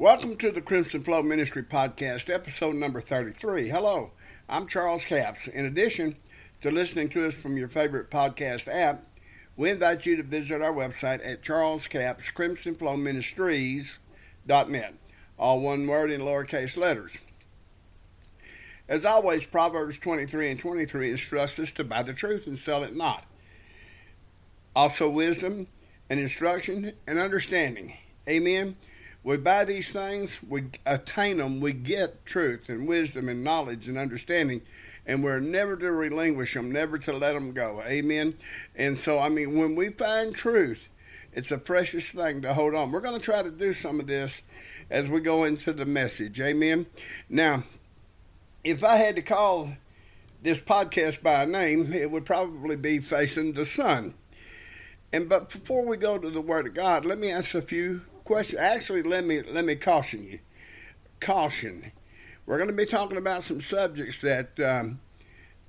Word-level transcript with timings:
Welcome 0.00 0.36
to 0.38 0.50
the 0.50 0.62
Crimson 0.62 1.02
Flow 1.02 1.20
Ministry 1.20 1.62
Podcast, 1.62 2.32
episode 2.32 2.74
number 2.74 3.02
33. 3.02 3.68
Hello, 3.68 4.12
I'm 4.48 4.66
Charles 4.66 5.04
Capps. 5.04 5.46
In 5.46 5.66
addition 5.66 6.16
to 6.62 6.70
listening 6.70 7.10
to 7.10 7.26
us 7.26 7.34
from 7.34 7.58
your 7.58 7.68
favorite 7.68 8.10
podcast 8.10 8.66
app, 8.66 9.04
we 9.58 9.68
invite 9.68 10.06
you 10.06 10.16
to 10.16 10.22
visit 10.22 10.62
our 10.62 10.72
website 10.72 11.20
at 11.22 11.42
Charles 11.42 11.86
Capps 11.86 12.30
Crimson 12.30 12.74
Flow 12.76 12.96
Ministries.net, 12.96 14.94
all 15.38 15.60
one 15.60 15.86
word 15.86 16.10
in 16.10 16.22
lowercase 16.22 16.78
letters. 16.78 17.18
As 18.88 19.04
always, 19.04 19.44
Proverbs 19.44 19.98
23 19.98 20.52
and 20.52 20.58
23 20.58 21.10
instructs 21.10 21.58
us 21.58 21.72
to 21.74 21.84
buy 21.84 22.02
the 22.02 22.14
truth 22.14 22.46
and 22.46 22.58
sell 22.58 22.84
it 22.84 22.96
not. 22.96 23.26
Also, 24.74 25.10
wisdom 25.10 25.66
and 26.08 26.18
instruction 26.18 26.94
and 27.06 27.18
understanding. 27.18 27.92
Amen. 28.26 28.76
We 29.22 29.36
buy 29.36 29.64
these 29.64 29.92
things, 29.92 30.38
we 30.48 30.64
attain 30.86 31.36
them, 31.36 31.60
we 31.60 31.72
get 31.72 32.24
truth 32.24 32.68
and 32.68 32.88
wisdom 32.88 33.28
and 33.28 33.44
knowledge 33.44 33.86
and 33.86 33.98
understanding, 33.98 34.62
and 35.06 35.22
we're 35.22 35.40
never 35.40 35.76
to 35.76 35.92
relinquish 35.92 36.54
them, 36.54 36.72
never 36.72 36.98
to 36.98 37.12
let 37.12 37.34
them 37.34 37.52
go. 37.52 37.82
Amen. 37.82 38.38
And 38.76 38.96
so, 38.96 39.18
I 39.18 39.28
mean, 39.28 39.58
when 39.58 39.74
we 39.74 39.90
find 39.90 40.34
truth, 40.34 40.88
it's 41.32 41.52
a 41.52 41.58
precious 41.58 42.10
thing 42.10 42.40
to 42.42 42.54
hold 42.54 42.74
on. 42.74 42.90
We're 42.90 43.00
going 43.00 43.18
to 43.18 43.24
try 43.24 43.42
to 43.42 43.50
do 43.50 43.74
some 43.74 44.00
of 44.00 44.06
this 44.06 44.40
as 44.90 45.08
we 45.08 45.20
go 45.20 45.44
into 45.44 45.72
the 45.72 45.84
message. 45.84 46.40
Amen. 46.40 46.86
Now, 47.28 47.64
if 48.64 48.82
I 48.82 48.96
had 48.96 49.16
to 49.16 49.22
call 49.22 49.68
this 50.42 50.60
podcast 50.60 51.22
by 51.22 51.42
a 51.42 51.46
name, 51.46 51.92
it 51.92 52.10
would 52.10 52.24
probably 52.24 52.76
be 52.76 52.98
Facing 52.98 53.52
the 53.52 53.64
Sun. 53.64 54.14
And 55.12 55.28
but 55.28 55.50
before 55.50 55.84
we 55.84 55.96
go 55.96 56.18
to 56.18 56.30
the 56.30 56.40
Word 56.40 56.66
of 56.66 56.74
God, 56.74 57.04
let 57.04 57.18
me 57.18 57.30
ask 57.30 57.54
a 57.54 57.62
few 57.62 58.02
question. 58.30 58.60
Actually, 58.60 59.02
let 59.02 59.24
me 59.24 59.42
let 59.42 59.64
me 59.64 59.74
caution 59.74 60.22
you. 60.22 60.38
Caution. 61.18 61.90
We're 62.46 62.58
going 62.58 62.70
to 62.70 62.76
be 62.76 62.86
talking 62.86 63.16
about 63.16 63.42
some 63.42 63.60
subjects 63.60 64.20
that 64.20 64.50
um, 64.60 65.00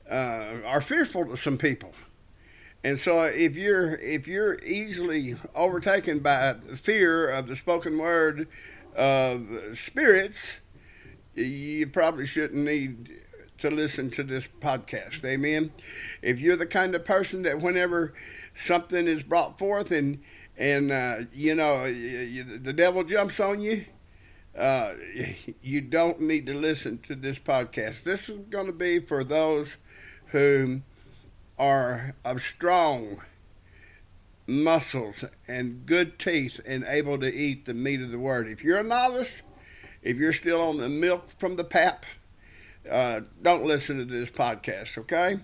uh, 0.08 0.62
are 0.64 0.80
fearful 0.80 1.26
to 1.26 1.38
some 1.38 1.58
people, 1.58 1.92
and 2.84 3.00
so 3.00 3.24
if 3.24 3.56
you're 3.56 3.96
if 3.96 4.28
you're 4.28 4.60
easily 4.60 5.38
overtaken 5.56 6.20
by 6.20 6.54
fear 6.76 7.30
of 7.30 7.48
the 7.48 7.56
spoken 7.56 7.98
word 7.98 8.48
of 8.96 9.44
spirits, 9.74 10.58
you 11.34 11.88
probably 11.88 12.28
shouldn't 12.28 12.64
need 12.64 13.10
to 13.58 13.72
listen 13.72 14.12
to 14.12 14.24
this 14.24 14.48
podcast. 14.60 15.26
Amen. 15.26 15.72
If 16.22 16.40
you're 16.40 16.58
the 16.58 16.68
kind 16.68 16.94
of 16.94 17.06
person 17.06 17.42
that 17.42 17.60
whenever 17.60 18.14
something 18.54 19.08
is 19.08 19.24
brought 19.24 19.58
forth 19.58 19.90
and 19.90 20.22
and 20.58 20.92
uh, 20.92 21.18
you 21.34 21.56
know 21.56 21.86
you, 21.86 22.58
the 22.58 22.74
devil 22.74 23.04
jumps 23.04 23.40
on 23.40 23.62
you, 23.62 23.86
uh, 24.58 24.94
you 25.62 25.82
don't 25.82 26.22
need 26.22 26.46
to 26.48 26.54
listen 26.54 27.00
to 27.00 27.16
this 27.16 27.40
podcast. 27.40 28.04
This 28.04 28.30
is 28.30 28.40
going 28.50 28.68
to 28.68 28.74
be 28.74 29.00
for 29.00 29.24
those 29.24 29.78
who 30.28 30.82
are 31.58 32.16
of 32.26 32.42
strong 32.42 33.22
muscles 34.48 35.24
and 35.48 35.86
good 35.86 36.20
teeth 36.20 36.60
and 36.66 36.84
able 36.86 37.18
to 37.20 37.34
eat 37.34 37.66
the 37.66 37.74
meat 37.74 38.02
of 38.02 38.12
the 38.12 38.20
word. 38.20 38.48
If 38.48 38.64
you're 38.64 38.80
a 38.80 38.84
novice, 38.84 39.42
if 40.02 40.18
you're 40.18 40.34
still 40.34 40.62
on 40.62 40.78
the 40.78 40.90
milk 40.90 41.30
from 41.38 41.56
the 41.56 41.64
pap, 41.64 42.06
uh, 42.90 43.22
don't 43.42 43.64
listen 43.64 43.98
to 44.00 44.06
this 44.06 44.30
podcast. 44.30 44.98
Okay. 44.98 45.40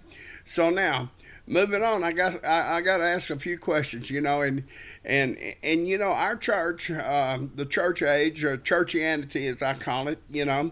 So 0.45 0.69
now 0.69 1.11
moving 1.47 1.81
on, 1.81 2.03
I 2.03 2.11
got 2.11 2.45
I, 2.45 2.77
I 2.77 2.81
got 2.81 2.97
to 2.97 3.05
ask 3.05 3.29
a 3.29 3.39
few 3.39 3.57
questions, 3.57 4.11
you 4.11 4.21
know, 4.21 4.41
and 4.41 4.63
and 5.03 5.37
and 5.63 5.87
you 5.87 5.97
know 5.97 6.11
our 6.11 6.35
church, 6.35 6.91
uh, 6.91 7.39
the 7.55 7.65
church 7.65 8.03
age 8.03 8.43
or 8.43 8.57
churchianity 8.57 9.49
as 9.49 9.61
I 9.61 9.73
call 9.73 10.09
it, 10.09 10.21
you 10.29 10.45
know, 10.45 10.71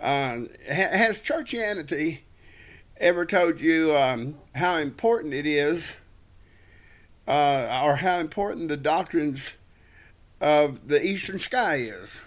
uh, 0.00 0.40
has 0.68 1.18
churchianity 1.18 2.20
ever 2.96 3.26
told 3.26 3.60
you 3.60 3.94
um, 3.96 4.36
how 4.54 4.76
important 4.76 5.34
it 5.34 5.46
is, 5.46 5.96
uh, 7.26 7.82
or 7.84 7.96
how 7.96 8.18
important 8.20 8.68
the 8.68 8.76
doctrines 8.76 9.52
of 10.40 10.88
the 10.88 11.04
eastern 11.04 11.38
sky 11.38 11.76
is? 11.76 12.20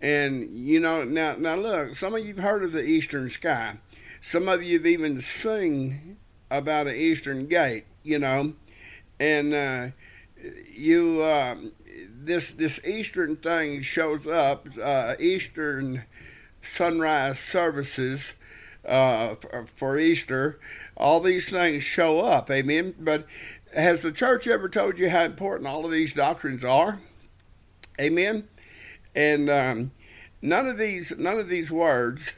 And 0.00 0.48
you 0.50 0.80
know, 0.80 1.04
now 1.04 1.34
now 1.36 1.56
look, 1.56 1.96
some 1.96 2.14
of 2.14 2.24
you've 2.24 2.38
heard 2.38 2.62
of 2.62 2.72
the 2.72 2.84
eastern 2.84 3.28
sky. 3.28 3.78
Some 4.20 4.48
of 4.48 4.62
you've 4.62 4.86
even 4.86 5.20
seen 5.20 6.16
about 6.50 6.86
an 6.86 6.94
eastern 6.94 7.46
gate, 7.46 7.84
you 8.02 8.18
know, 8.18 8.54
and 9.18 9.54
uh, 9.54 9.86
you 10.72 11.22
uh, 11.22 11.56
this 12.08 12.50
this 12.50 12.80
eastern 12.84 13.36
thing 13.36 13.80
shows 13.80 14.26
up. 14.26 14.66
Uh, 14.82 15.14
eastern 15.18 16.04
sunrise 16.60 17.38
services 17.38 18.34
uh, 18.86 19.34
for, 19.34 19.66
for 19.66 19.98
Easter. 19.98 20.58
All 20.96 21.20
these 21.20 21.50
things 21.50 21.82
show 21.82 22.20
up. 22.20 22.50
Amen. 22.50 22.94
But 22.98 23.26
has 23.74 24.02
the 24.02 24.12
church 24.12 24.46
ever 24.48 24.68
told 24.68 24.98
you 24.98 25.10
how 25.10 25.22
important 25.22 25.68
all 25.68 25.84
of 25.84 25.90
these 25.90 26.14
doctrines 26.14 26.64
are? 26.64 27.00
Amen. 28.00 28.48
And 29.14 29.48
um, 29.48 29.92
none 30.42 30.66
of 30.66 30.78
these 30.78 31.12
none 31.16 31.38
of 31.38 31.48
these 31.48 31.70
words 31.70 32.32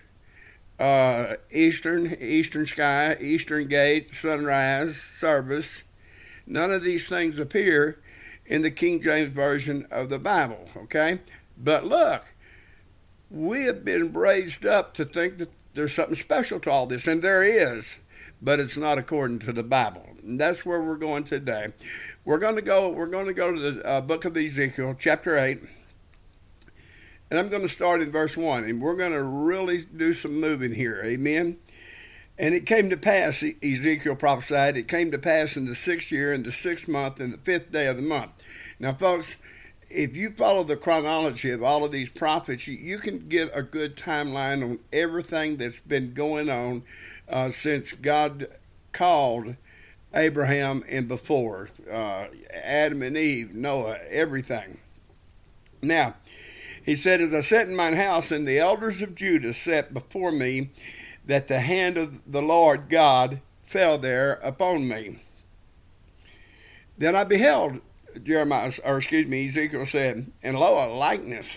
uh, 0.79 1.35
Eastern, 1.51 2.17
Eastern 2.21 2.67
Sky, 2.67 3.17
Eastern 3.21 3.67
Gate, 3.69 4.11
Sunrise, 4.13 4.97
Service. 4.97 5.85
None 6.47 6.71
of 6.71 6.83
these 6.83 7.09
things 7.09 7.39
appear 7.39 8.01
in 8.45 8.63
the 8.63 8.71
King 8.71 9.01
James 9.01 9.33
Version 9.35 9.87
of 9.91 10.09
the 10.09 10.19
Bible, 10.19 10.69
okay? 10.77 11.21
But 11.59 11.85
look, 11.85 12.35
we 13.31 13.65
have 13.65 13.85
been 13.85 14.13
raised 14.13 14.65
up 14.65 14.95
to 14.95 15.05
think 15.05 15.39
that 15.39 15.51
there's 15.75 15.95
something 15.95 16.17
special 16.17 16.61
to 16.61 16.71
all 16.71 16.87
this, 16.87 17.07
and 17.07 17.21
there 17.23 17.43
is, 17.43 17.99
but 18.41 18.61
it's 18.61 18.77
not 18.77 18.99
according 18.99 19.41
to 19.41 19.53
the 19.53 19.63
Bible. 19.63 20.07
And 20.23 20.41
that's 20.41 20.65
where 20.65 20.81
we're 20.81 20.97
going 20.97 21.25
today. 21.25 21.73
We're 22.25 22.39
going 22.39 22.57
to 22.57 22.63
go. 22.63 22.89
We're 22.89 23.07
going 23.07 23.27
to 23.27 23.35
go 23.35 23.53
to 23.53 23.73
the 23.73 23.87
uh, 23.87 24.01
book 24.01 24.25
of 24.25 24.37
Ezekiel, 24.37 24.97
chapter 24.99 25.37
eight. 25.37 25.63
And 27.31 27.41
I'm 27.41 27.49
going 27.49 27.63
to 27.63 27.69
start 27.69 28.03
in 28.03 28.13
verse 28.13 28.37
1, 28.37 28.65
and 28.65 28.81
we're 28.81 28.95
going 28.95 29.13
to 29.13 29.23
really 29.23 29.83
do 29.83 30.15
some 30.15 30.41
moving 30.41 30.75
here. 30.75 31.03
Amen. 31.05 31.59
And 32.39 32.55
it 32.55 32.67
came 32.67 32.91
to 32.91 32.97
pass, 32.97 33.43
Ezekiel 33.63 34.15
prophesied, 34.15 34.77
it 34.77 34.89
came 34.89 35.11
to 35.11 35.19
pass 35.19 35.57
in 35.57 35.65
the 35.65 35.75
sixth 35.75 36.13
year, 36.13 36.33
in 36.33 36.43
the 36.43 36.53
sixth 36.53 36.87
month, 36.87 37.21
in 37.21 37.33
the 37.33 37.39
fifth 37.39 37.73
day 37.73 37.87
of 37.87 37.97
the 37.97 38.03
month. 38.03 38.31
Now, 38.79 38.93
folks, 38.93 39.37
if 39.89 40.15
you 40.15 40.31
follow 40.31 40.63
the 40.63 40.77
chronology 40.77 41.51
of 41.51 41.63
all 41.63 41.85
of 41.85 41.93
these 41.93 42.11
prophets, 42.11 42.69
you, 42.69 42.99
can 42.99 43.29
get 43.29 43.51
a 43.55 43.63
good 43.63 43.97
timeline 43.97 44.63
on 44.63 44.79
everything 44.93 45.57
that's 45.57 45.81
been 45.81 46.13
going 46.13 46.51
on 46.51 46.83
uh, 47.29 47.51
since 47.51 47.93
God 47.93 48.49
called 48.93 49.57
Abraham 50.15 50.85
and 50.91 51.09
before 51.09 51.71
uh, 51.91 52.27
Adam 52.53 53.03
and 53.03 53.17
Eve, 53.17 53.55
Noah, 53.55 53.99
everything. 54.11 54.79
Now, 55.83 56.15
he 56.87 56.95
said, 56.95 57.21
As 57.21 57.35
I 57.35 57.41
sat 57.41 57.67
in 57.67 57.75
mine 57.75 57.97
house, 57.97 58.31
and 58.31 58.47
the 58.47 58.61
elders 58.61 59.03
of 59.03 59.17
Judah 59.17 59.53
sat 59.53 59.93
before 59.93 60.31
me, 60.31 60.71
that 61.27 61.49
the 61.49 61.59
hand 61.59 61.99
of 61.99 62.31
the 62.31 62.41
Lord 62.41 62.89
God 62.89 63.41
fell 63.67 63.99
there 63.99 64.35
upon 64.35 64.87
me. 64.87 65.21
Then 66.97 67.17
I 67.17 67.25
beheld, 67.25 67.81
Jeremiah, 68.23 68.73
or 68.85 68.99
excuse 68.99 69.27
me, 69.27 69.49
Ezekiel 69.49 69.85
said, 69.85 70.31
and 70.45 70.57
lo, 70.57 70.87
a 70.87 70.95
likeness, 70.95 71.57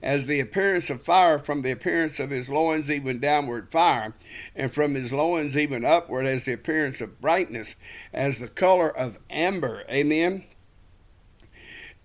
as 0.00 0.26
the 0.26 0.38
appearance 0.38 0.90
of 0.90 1.02
fire 1.02 1.40
from 1.40 1.62
the 1.62 1.72
appearance 1.72 2.20
of 2.20 2.30
his 2.30 2.48
loins 2.48 2.88
even 2.88 3.18
downward 3.18 3.68
fire, 3.72 4.14
and 4.54 4.72
from 4.72 4.94
his 4.94 5.12
loins 5.12 5.56
even 5.56 5.84
upward 5.84 6.24
as 6.24 6.44
the 6.44 6.52
appearance 6.52 7.00
of 7.00 7.20
brightness, 7.20 7.74
as 8.12 8.38
the 8.38 8.48
color 8.48 8.96
of 8.96 9.18
amber. 9.28 9.82
Amen. 9.90 10.44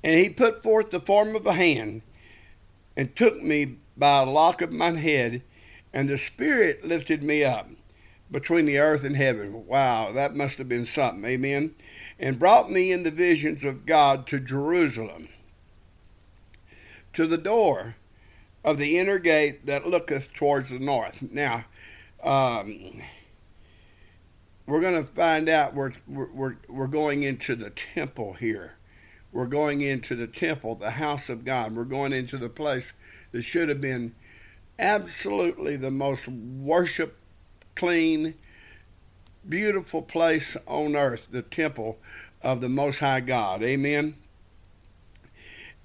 And 0.04 0.20
he 0.20 0.30
put 0.30 0.64
forth 0.64 0.90
the 0.90 1.00
form 1.00 1.36
of 1.36 1.46
a 1.46 1.54
hand, 1.54 2.02
and 2.98 3.16
took 3.16 3.42
me 3.42 3.78
by 3.96 4.24
a 4.24 4.26
lock 4.26 4.62
of 4.62 4.72
my 4.72 4.92
head, 4.92 5.44
and 5.94 6.10
the 6.10 6.18
Spirit 6.18 6.84
lifted 6.84 7.24
me 7.24 7.44
up 7.44 7.70
between 8.30 8.66
the 8.66 8.80
earth 8.80 9.04
and 9.04 9.16
heaven. 9.16 9.68
Wow, 9.68 10.12
that 10.12 10.36
must 10.36 10.58
have 10.58 10.68
been 10.68 10.84
something. 10.84 11.24
Amen. 11.24 11.76
And 12.20 12.40
brought 12.40 12.72
me 12.72 12.92
in 12.92 13.04
the 13.04 13.12
visions 13.12 13.64
of 13.64 13.86
God 13.86 14.26
to 14.28 14.40
Jerusalem, 14.40 15.30
to 17.14 17.28
the 17.28 17.38
door 17.38 17.96
of 18.64 18.80
the 18.80 18.98
inner 18.98 19.20
gate 19.20 19.68
that 19.68 19.88
looketh 19.88 20.34
towards 20.34 20.70
the 20.70 20.80
north. 20.80 21.22
Now, 21.32 21.66
um, 22.24 23.02
we're 24.66 24.82
going 24.82 25.06
to 25.06 25.10
find 25.12 25.48
out 25.48 25.76
we're, 25.76 25.94
we're, 26.08 26.58
we're 26.68 26.88
going 26.88 27.24
into 27.24 27.56
the 27.56 27.70
temple 27.70 28.34
here. 28.34 28.77
We're 29.38 29.46
going 29.46 29.82
into 29.82 30.16
the 30.16 30.26
temple, 30.26 30.74
the 30.74 30.90
house 30.90 31.30
of 31.30 31.46
God. 31.46 31.76
We're 31.76 31.84
going 31.84 32.12
into 32.12 32.40
the 32.40 32.50
place 32.50 32.94
that 33.32 33.44
should 33.44 33.70
have 33.70 33.80
been 33.80 34.16
absolutely 34.80 35.76
the 35.76 35.92
most 35.92 36.28
worship 36.28 37.20
clean, 37.76 38.34
beautiful 39.48 40.02
place 40.02 40.58
on 40.66 40.96
earth, 40.96 41.28
the 41.30 41.44
temple 41.44 42.00
of 42.42 42.62
the 42.62 42.68
Most 42.68 42.98
High 42.98 43.20
God. 43.20 43.62
Amen. 43.62 44.16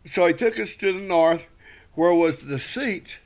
So 0.07 0.27
he 0.27 0.33
took 0.33 0.59
us 0.59 0.75
to 0.77 0.91
the 0.91 1.01
north, 1.01 1.47
where 1.93 2.15
was 2.15 2.47
the 2.47 2.59
seat 2.59 3.19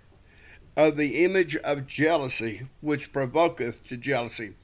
of 0.76 0.96
the 0.96 1.24
image 1.24 1.54
of 1.58 1.86
jealousy, 1.86 2.66
which 2.80 3.12
provoketh 3.12 3.84
to 3.84 3.96
jealousy. 3.96 4.54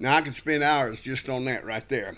Now, 0.00 0.16
I 0.16 0.22
could 0.22 0.34
spend 0.34 0.64
hours 0.64 1.04
just 1.04 1.28
on 1.28 1.44
that 1.44 1.64
right 1.64 1.88
there. 1.88 2.16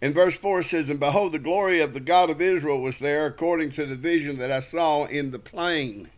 In 0.00 0.14
verse 0.14 0.34
4 0.34 0.60
it 0.60 0.64
says, 0.64 0.88
And 0.88 0.98
behold, 0.98 1.32
the 1.32 1.38
glory 1.38 1.80
of 1.80 1.92
the 1.92 2.00
God 2.00 2.30
of 2.30 2.40
Israel 2.40 2.80
was 2.80 2.98
there, 2.98 3.26
according 3.26 3.72
to 3.72 3.86
the 3.86 3.96
vision 3.96 4.38
that 4.38 4.50
I 4.50 4.60
saw 4.60 5.04
in 5.04 5.30
the 5.30 5.38
plain. 5.38 6.10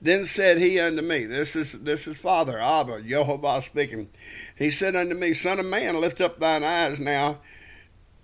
Then 0.00 0.24
said 0.24 0.58
he 0.58 0.78
unto 0.78 1.02
me, 1.02 1.24
This 1.24 1.56
is 1.56 1.72
this 1.72 2.06
is 2.06 2.16
Father 2.16 2.58
Abba, 2.58 3.02
Jehovah 3.02 3.60
speaking. 3.62 4.08
He 4.56 4.70
said 4.70 4.94
unto 4.94 5.14
me, 5.14 5.34
Son 5.34 5.58
of 5.58 5.66
man, 5.66 6.00
lift 6.00 6.20
up 6.20 6.38
thine 6.38 6.62
eyes 6.62 7.00
now 7.00 7.40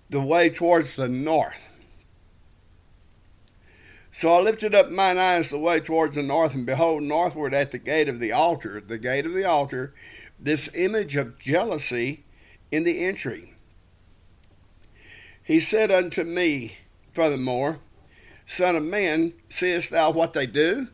the 0.09 0.21
way 0.21 0.49
towards 0.49 0.95
the 0.95 1.09
north. 1.09 1.69
So 4.17 4.33
I 4.33 4.41
lifted 4.41 4.77
up 4.77 4.91
mine 4.91 5.19
eyes 5.19 5.49
the 5.49 5.59
way 5.59 5.81
towards 5.81 6.15
the 6.15 6.23
north, 6.23 6.55
and 6.55 6.65
behold, 6.65 7.03
northward 7.03 7.53
at 7.53 7.73
the 7.73 7.79
gate 7.79 8.09
of 8.09 8.21
the 8.21 8.31
altar, 8.31 8.81
the 8.81 8.99
gate 8.99 9.27
of 9.27 9.35
the 9.35 9.45
altar, 9.45 9.93
this 10.39 10.69
image 10.73 11.17
of 11.17 11.37
jealousy 11.41 12.25
in 12.71 12.85
the 12.85 13.05
entry. 13.05 13.54
He 15.45 15.61
said 15.61 15.93
unto 15.93 16.25
me, 16.25 16.79
furthermore, 17.13 17.79
Son 18.47 18.77
of 18.77 18.83
man, 18.83 19.35
seest 19.49 19.91
thou 19.91 20.11
what 20.11 20.33
they 20.33 20.47
do? 20.47 20.89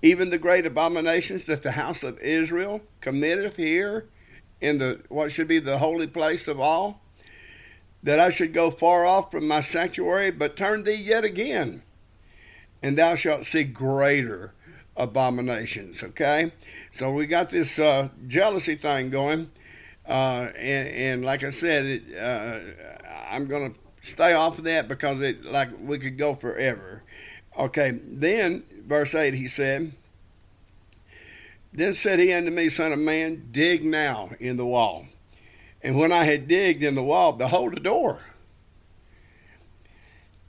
Even 0.00 0.30
the 0.30 0.38
great 0.38 0.66
abominations 0.66 1.44
that 1.44 1.62
the 1.62 1.72
house 1.72 2.02
of 2.02 2.18
Israel 2.20 2.80
committeth 3.00 3.56
here 3.56 4.08
in 4.60 4.78
the 4.78 5.02
what 5.08 5.30
should 5.30 5.46
be 5.46 5.58
the 5.58 5.78
holy 5.78 6.06
place 6.06 6.48
of 6.48 6.58
all? 6.58 7.00
That 8.02 8.18
I 8.18 8.30
should 8.30 8.52
go 8.52 8.70
far 8.70 9.04
off 9.04 9.30
from 9.30 9.46
my 9.46 9.60
sanctuary, 9.60 10.32
but 10.32 10.56
turn 10.56 10.82
thee 10.82 10.94
yet 10.94 11.24
again 11.24 11.82
and 12.82 12.98
thou 12.98 13.14
shalt 13.14 13.46
see 13.46 13.64
greater 13.64 14.52
abominations. 14.96 16.02
Okay, 16.02 16.52
so 16.92 17.12
we 17.12 17.26
got 17.26 17.50
this 17.50 17.78
uh, 17.78 18.08
jealousy 18.26 18.74
thing 18.74 19.10
going, 19.10 19.50
uh, 20.06 20.48
and, 20.58 20.88
and, 20.88 21.24
like 21.24 21.44
I 21.44 21.50
said, 21.50 21.86
it, 21.86 22.02
uh, 22.16 22.58
I'm 23.32 23.46
going 23.46 23.72
to 23.72 23.78
stay 24.06 24.34
off 24.34 24.58
of 24.58 24.64
that 24.64 24.88
because 24.88 25.20
it 25.20 25.44
like 25.44 25.70
we 25.80 25.98
could 25.98 26.18
go 26.18 26.34
forever. 26.34 27.02
Okay, 27.58 27.98
then 28.04 28.64
verse 28.86 29.14
eight, 29.14 29.34
he 29.34 29.48
said. 29.48 29.92
Then 31.72 31.94
said 31.94 32.18
he 32.18 32.32
unto 32.32 32.50
me, 32.50 32.68
Son 32.68 32.92
of 32.92 32.98
man, 32.98 33.48
dig 33.50 33.82
now 33.84 34.30
in 34.38 34.56
the 34.56 34.66
wall. 34.66 35.06
And 35.82 35.98
when 35.98 36.12
I 36.12 36.24
had 36.24 36.46
digged 36.46 36.82
in 36.82 36.94
the 36.94 37.02
wall, 37.02 37.32
behold 37.32 37.74
a 37.76 37.80
door 37.80 38.20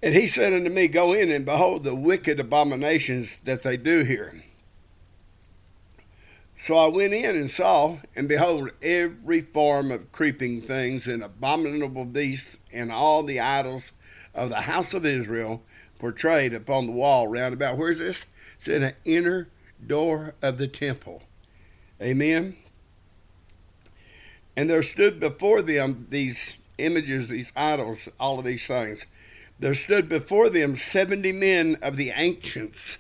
and 0.04 0.14
he 0.14 0.28
said 0.28 0.52
unto 0.52 0.70
me, 0.70 0.90
Go 0.90 1.14
in 1.14 1.32
and 1.32 1.46
behold 1.46 1.84
the 1.84 1.96
wicked 1.96 2.38
abominations 2.38 3.38
that 3.46 3.64
they 3.64 3.78
do 3.78 4.04
here. 4.04 4.44
So 6.64 6.78
I 6.78 6.88
went 6.88 7.14
in 7.14 7.36
and 7.36 7.52
saw, 7.52 7.98
and 8.16 8.26
behold, 8.26 8.72
every 8.82 9.42
form 9.42 9.92
of 9.92 10.14
creeping 10.14 10.62
things 10.62 11.10
and 11.10 11.22
abominable 11.22 12.06
beasts 12.06 12.58
and 12.72 12.90
all 12.90 13.22
the 13.22 13.42
idols 13.42 13.92
of 14.34 14.48
the 14.48 14.62
house 14.62 14.94
of 14.94 15.06
Israel 15.06 15.62
portrayed 16.00 16.54
upon 16.54 16.86
the 16.86 16.94
wall 16.94 17.28
round 17.28 17.54
about. 17.54 17.78
Where's 17.78 18.00
this? 18.00 18.26
It's 18.56 18.70
in 18.70 18.82
an 18.82 18.94
inner 19.04 19.50
door 19.86 20.36
of 20.42 20.58
the 20.58 20.70
temple. 20.70 21.24
Amen. 22.02 22.56
And 24.56 24.70
there 24.70 24.84
stood 24.84 25.20
before 25.20 25.62
them 25.62 26.08
these 26.12 26.56
images, 26.78 27.28
these 27.28 27.52
idols, 27.58 28.08
all 28.22 28.40
of 28.40 28.46
these 28.46 28.66
things 28.66 29.06
there 29.60 29.74
stood 29.74 30.10
before 30.10 30.50
them 30.50 30.76
seventy 30.76 31.32
men 31.32 31.78
of 31.82 31.96
the 31.96 32.12
ancients 32.14 32.98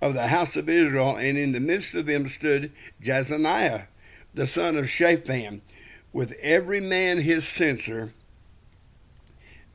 of 0.00 0.14
the 0.14 0.28
house 0.28 0.56
of 0.56 0.68
Israel, 0.68 1.16
and 1.16 1.38
in 1.38 1.52
the 1.52 1.60
midst 1.60 1.94
of 1.94 2.06
them 2.06 2.28
stood 2.28 2.72
Jaazaniah, 3.02 3.86
the 4.34 4.46
son 4.46 4.76
of 4.76 4.90
Shaphan, 4.90 5.62
with 6.12 6.32
every 6.40 6.80
man 6.80 7.18
his 7.18 7.46
censer 7.46 8.12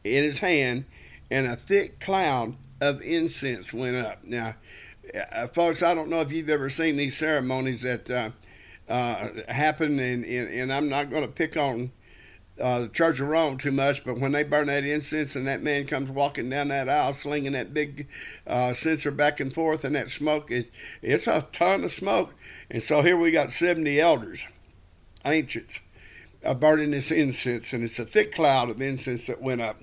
in 0.03 0.23
his 0.23 0.39
hand, 0.39 0.85
and 1.29 1.47
a 1.47 1.55
thick 1.55 1.99
cloud 1.99 2.55
of 2.81 3.01
incense 3.01 3.73
went 3.73 3.95
up. 3.95 4.23
Now, 4.23 4.55
uh, 5.31 5.47
folks, 5.47 5.83
I 5.83 5.93
don't 5.93 6.09
know 6.09 6.21
if 6.21 6.31
you've 6.31 6.49
ever 6.49 6.69
seen 6.69 6.97
these 6.97 7.17
ceremonies 7.17 7.81
that 7.81 8.09
uh, 8.09 8.29
uh, 8.87 9.29
happen, 9.47 9.99
and, 9.99 10.23
and, 10.23 10.49
and 10.49 10.73
I'm 10.73 10.89
not 10.89 11.09
going 11.09 11.23
to 11.23 11.27
pick 11.27 11.57
on 11.57 11.91
uh, 12.59 12.81
the 12.81 12.87
Church 12.89 13.19
of 13.19 13.27
Rome 13.27 13.57
too 13.57 13.71
much, 13.71 14.03
but 14.03 14.19
when 14.19 14.31
they 14.31 14.43
burn 14.43 14.67
that 14.67 14.83
incense 14.83 15.35
and 15.35 15.47
that 15.47 15.61
man 15.61 15.85
comes 15.85 16.09
walking 16.09 16.49
down 16.49 16.67
that 16.69 16.89
aisle 16.89 17.13
slinging 17.13 17.53
that 17.53 17.73
big 17.73 18.07
uh, 18.45 18.73
censer 18.73 19.11
back 19.11 19.39
and 19.39 19.53
forth 19.53 19.83
and 19.83 19.95
that 19.95 20.09
smoke, 20.09 20.51
it, 20.51 20.71
it's 21.01 21.27
a 21.27 21.47
ton 21.53 21.83
of 21.83 21.91
smoke. 21.91 22.33
And 22.69 22.83
so 22.83 23.01
here 23.01 23.17
we 23.17 23.31
got 23.31 23.51
70 23.51 23.99
elders, 23.99 24.45
ancients, 25.25 25.79
uh, 26.43 26.53
burning 26.53 26.91
this 26.91 27.11
incense, 27.11 27.73
and 27.73 27.83
it's 27.83 27.99
a 27.99 28.05
thick 28.05 28.33
cloud 28.33 28.69
of 28.69 28.81
incense 28.81 29.27
that 29.27 29.41
went 29.41 29.61
up. 29.61 29.81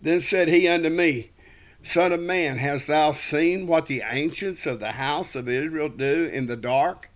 Then 0.00 0.20
said 0.20 0.48
he 0.48 0.68
unto 0.68 0.90
me, 0.90 1.30
Son 1.82 2.12
of 2.12 2.20
man, 2.20 2.58
hast 2.58 2.86
thou 2.86 3.12
seen 3.12 3.66
what 3.66 3.86
the 3.86 4.02
ancients 4.10 4.64
of 4.64 4.80
the 4.80 4.92
house 4.92 5.34
of 5.34 5.48
Israel 5.48 5.90
do 5.90 6.30
in 6.32 6.46
the 6.46 6.56
dark? 6.56 7.10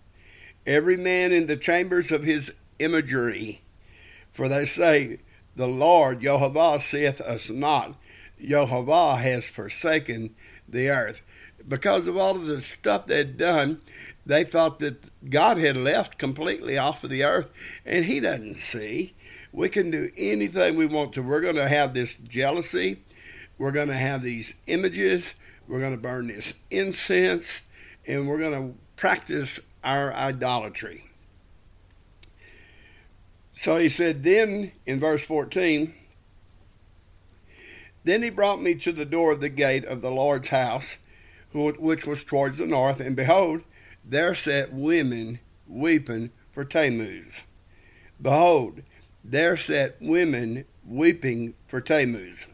Every 0.66 0.96
man 0.96 1.32
in 1.32 1.46
the 1.46 1.56
chambers 1.56 2.12
of 2.12 2.22
his 2.22 2.52
imagery 2.78 3.62
for 4.32 4.48
they 4.48 4.64
say, 4.64 5.20
The 5.56 5.68
Lord 5.68 6.22
Jehovah 6.22 6.80
saith 6.80 7.20
us 7.20 7.50
not. 7.50 7.94
Jehovah 8.40 9.16
has 9.16 9.44
forsaken 9.44 10.34
the 10.68 10.90
earth. 10.90 11.22
Because 11.66 12.06
of 12.06 12.16
all 12.16 12.36
of 12.36 12.46
the 12.46 12.60
stuff 12.60 13.06
they'd 13.06 13.36
done, 13.36 13.80
they 14.24 14.44
thought 14.44 14.78
that 14.78 15.10
God 15.28 15.58
had 15.58 15.76
left 15.76 16.18
completely 16.18 16.78
off 16.78 17.02
of 17.02 17.10
the 17.10 17.24
earth, 17.24 17.50
and 17.84 18.04
He 18.04 18.20
doesn't 18.20 18.56
see. 18.56 19.14
We 19.52 19.68
can 19.68 19.90
do 19.90 20.10
anything 20.16 20.76
we 20.76 20.86
want 20.86 21.14
to. 21.14 21.22
We're 21.22 21.40
going 21.40 21.56
to 21.56 21.68
have 21.68 21.94
this 21.94 22.14
jealousy. 22.14 23.02
We're 23.56 23.72
going 23.72 23.88
to 23.88 23.94
have 23.94 24.22
these 24.22 24.54
images. 24.66 25.34
We're 25.66 25.80
going 25.80 25.96
to 25.96 26.00
burn 26.00 26.28
this 26.28 26.52
incense, 26.70 27.60
and 28.06 28.28
we're 28.28 28.38
going 28.38 28.52
to 28.52 28.78
practice 28.96 29.60
our 29.82 30.12
idolatry. 30.12 31.07
So 33.60 33.76
he 33.76 33.88
said, 33.88 34.22
Then 34.22 34.70
in 34.86 35.00
verse 35.00 35.22
14, 35.22 35.92
then 38.04 38.22
he 38.22 38.30
brought 38.30 38.62
me 38.62 38.76
to 38.76 38.92
the 38.92 39.04
door 39.04 39.32
of 39.32 39.40
the 39.40 39.48
gate 39.48 39.84
of 39.84 40.00
the 40.00 40.12
Lord's 40.12 40.48
house, 40.48 40.96
which 41.52 42.06
was 42.06 42.22
towards 42.22 42.58
the 42.58 42.66
north, 42.66 43.00
and 43.00 43.16
behold, 43.16 43.62
there 44.04 44.34
sat 44.34 44.72
women 44.72 45.40
weeping 45.66 46.30
for 46.52 46.64
Tammuz. 46.64 47.42
Behold, 48.22 48.82
there 49.24 49.56
sat 49.56 49.96
women 50.00 50.64
weeping 50.86 51.54
for 51.66 51.80
Tammuz. 51.80 52.46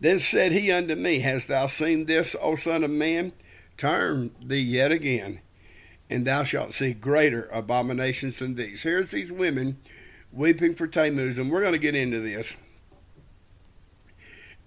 Then 0.00 0.18
said 0.18 0.50
he 0.52 0.72
unto 0.72 0.96
me, 0.96 1.20
Hast 1.20 1.46
thou 1.46 1.68
seen 1.68 2.06
this, 2.06 2.34
O 2.40 2.56
Son 2.56 2.82
of 2.82 2.90
Man? 2.90 3.32
Turn 3.76 4.32
thee 4.42 4.58
yet 4.58 4.90
again 4.90 5.40
and 6.10 6.26
thou 6.26 6.42
shalt 6.42 6.72
see 6.72 6.92
greater 6.92 7.48
abominations 7.52 8.38
than 8.38 8.54
these. 8.54 8.82
Here's 8.82 9.10
these 9.10 9.30
women 9.30 9.78
weeping 10.32 10.74
for 10.74 10.86
Tammuz, 10.86 11.38
and 11.38 11.50
we're 11.50 11.60
going 11.60 11.72
to 11.72 11.78
get 11.78 11.94
into 11.94 12.20
this. 12.20 12.54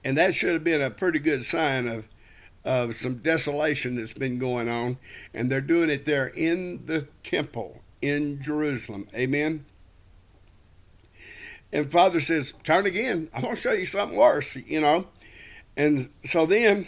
And 0.03 0.17
that 0.17 0.33
should 0.33 0.53
have 0.53 0.63
been 0.63 0.81
a 0.81 0.89
pretty 0.89 1.19
good 1.19 1.43
sign 1.43 1.87
of, 1.87 2.07
of 2.65 2.95
some 2.95 3.17
desolation 3.17 3.95
that's 3.95 4.13
been 4.13 4.39
going 4.39 4.67
on. 4.67 4.97
And 5.33 5.51
they're 5.51 5.61
doing 5.61 5.89
it 5.89 6.05
there 6.05 6.27
in 6.27 6.85
the 6.85 7.07
temple 7.23 7.81
in 8.01 8.41
Jerusalem. 8.41 9.07
Amen. 9.13 9.65
And 11.71 11.91
Father 11.91 12.19
says, 12.19 12.53
Turn 12.63 12.85
again. 12.85 13.29
I'm 13.33 13.43
going 13.43 13.55
to 13.55 13.61
show 13.61 13.71
you 13.73 13.85
something 13.85 14.17
worse, 14.17 14.55
you 14.55 14.81
know. 14.81 15.07
And 15.77 16.09
so 16.25 16.45
then 16.45 16.87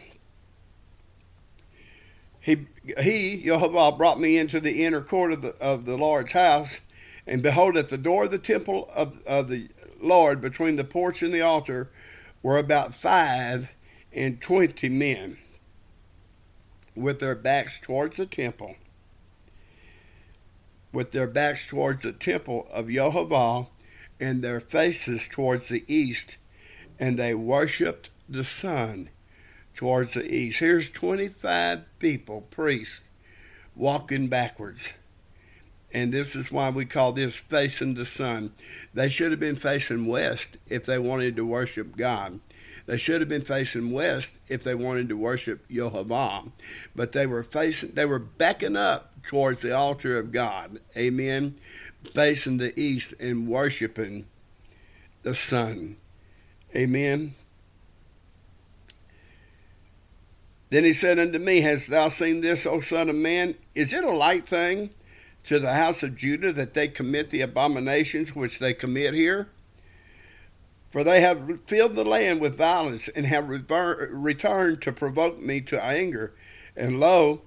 he 2.43 2.67
he 3.01 3.41
Jehovah 3.41 3.95
brought 3.95 4.19
me 4.19 4.37
into 4.37 4.59
the 4.59 4.83
inner 4.83 4.99
court 4.99 5.31
of 5.31 5.41
the 5.41 5.55
of 5.61 5.85
the 5.85 5.95
Lord's 5.95 6.33
house, 6.33 6.81
and 7.25 7.41
behold, 7.41 7.77
at 7.77 7.87
the 7.87 7.97
door 7.97 8.25
of 8.25 8.31
the 8.31 8.37
temple 8.37 8.89
of, 8.93 9.21
of 9.25 9.47
the 9.47 9.69
Lord, 10.01 10.41
between 10.41 10.75
the 10.75 10.83
porch 10.83 11.23
and 11.23 11.33
the 11.33 11.39
altar, 11.39 11.89
were 12.43 12.57
about 12.57 12.93
five 12.93 13.71
and 14.11 14.41
twenty 14.41 14.89
men, 14.89 15.37
with 16.95 17.19
their 17.19 17.33
backs 17.33 17.79
towards 17.79 18.17
the 18.17 18.25
temple, 18.25 18.75
with 20.91 21.11
their 21.11 21.27
backs 21.27 21.69
towards 21.69 22.03
the 22.03 22.11
temple 22.11 22.67
of 22.73 22.89
Jehovah, 22.89 23.67
and 24.19 24.43
their 24.43 24.59
faces 24.59 25.29
towards 25.29 25.69
the 25.69 25.85
east, 25.87 26.35
and 26.99 27.17
they 27.17 27.33
worshipped 27.33 28.09
the 28.27 28.43
sun 28.43 29.09
towards 29.75 30.13
the 30.13 30.25
east. 30.33 30.59
Here's 30.59 30.89
25 30.89 31.99
people, 31.99 32.41
priests, 32.41 33.09
walking 33.75 34.27
backwards. 34.27 34.93
And 35.93 36.11
this 36.11 36.35
is 36.35 36.51
why 36.51 36.69
we 36.69 36.85
call 36.85 37.13
this 37.13 37.35
facing 37.35 37.93
the 37.93 38.05
sun. 38.05 38.53
They 38.93 39.09
should 39.09 39.31
have 39.31 39.39
been 39.39 39.55
facing 39.55 40.07
west 40.07 40.57
if 40.67 40.85
they 40.85 40.97
wanted 40.97 41.35
to 41.35 41.45
worship 41.45 41.95
God. 41.95 42.39
They 42.85 42.97
should 42.97 43.21
have 43.21 43.29
been 43.29 43.43
facing 43.43 43.91
west 43.91 44.31
if 44.47 44.63
they 44.63 44.75
wanted 44.75 45.09
to 45.09 45.17
worship 45.17 45.69
Jehovah. 45.69 46.43
But 46.95 47.11
they 47.13 47.27
were 47.27 47.43
facing 47.43 47.93
they 47.93 48.05
were 48.05 48.19
backing 48.19 48.75
up 48.75 49.13
towards 49.23 49.61
the 49.61 49.75
altar 49.75 50.17
of 50.17 50.31
God. 50.31 50.79
Amen. 50.97 51.55
Facing 52.13 52.57
the 52.57 52.77
east 52.77 53.13
and 53.19 53.47
worshiping 53.47 54.25
the 55.21 55.35
sun. 55.35 55.95
Amen. 56.75 57.35
Then 60.73 60.85
he 60.85 60.93
said 60.93 61.19
unto 61.19 61.37
me, 61.37 61.61
Hast 61.61 61.87
thou 61.87 62.09
seen 62.09 62.41
this, 62.41 62.65
O 62.65 62.79
Son 62.79 63.07
of 63.07 63.15
Man? 63.15 63.53
Is 63.75 63.93
it 63.93 64.03
a 64.03 64.09
light 64.09 64.49
thing 64.49 64.89
to 65.43 65.59
the 65.59 65.73
house 65.73 66.01
of 66.01 66.15
Judah 66.15 66.51
that 66.51 66.73
they 66.73 66.87
commit 66.87 67.29
the 67.29 67.41
abominations 67.41 68.35
which 68.35 68.57
they 68.57 68.73
commit 68.73 69.13
here? 69.13 69.49
For 70.89 71.03
they 71.03 71.21
have 71.21 71.59
filled 71.67 71.93
the 71.93 72.03
land 72.03 72.41
with 72.41 72.57
violence 72.57 73.07
and 73.09 73.27
have 73.27 73.49
returned 73.49 74.81
to 74.81 74.91
provoke 74.91 75.39
me 75.39 75.61
to 75.61 75.79
anger. 75.79 76.33
And 76.75 76.99
lo, 76.99 77.41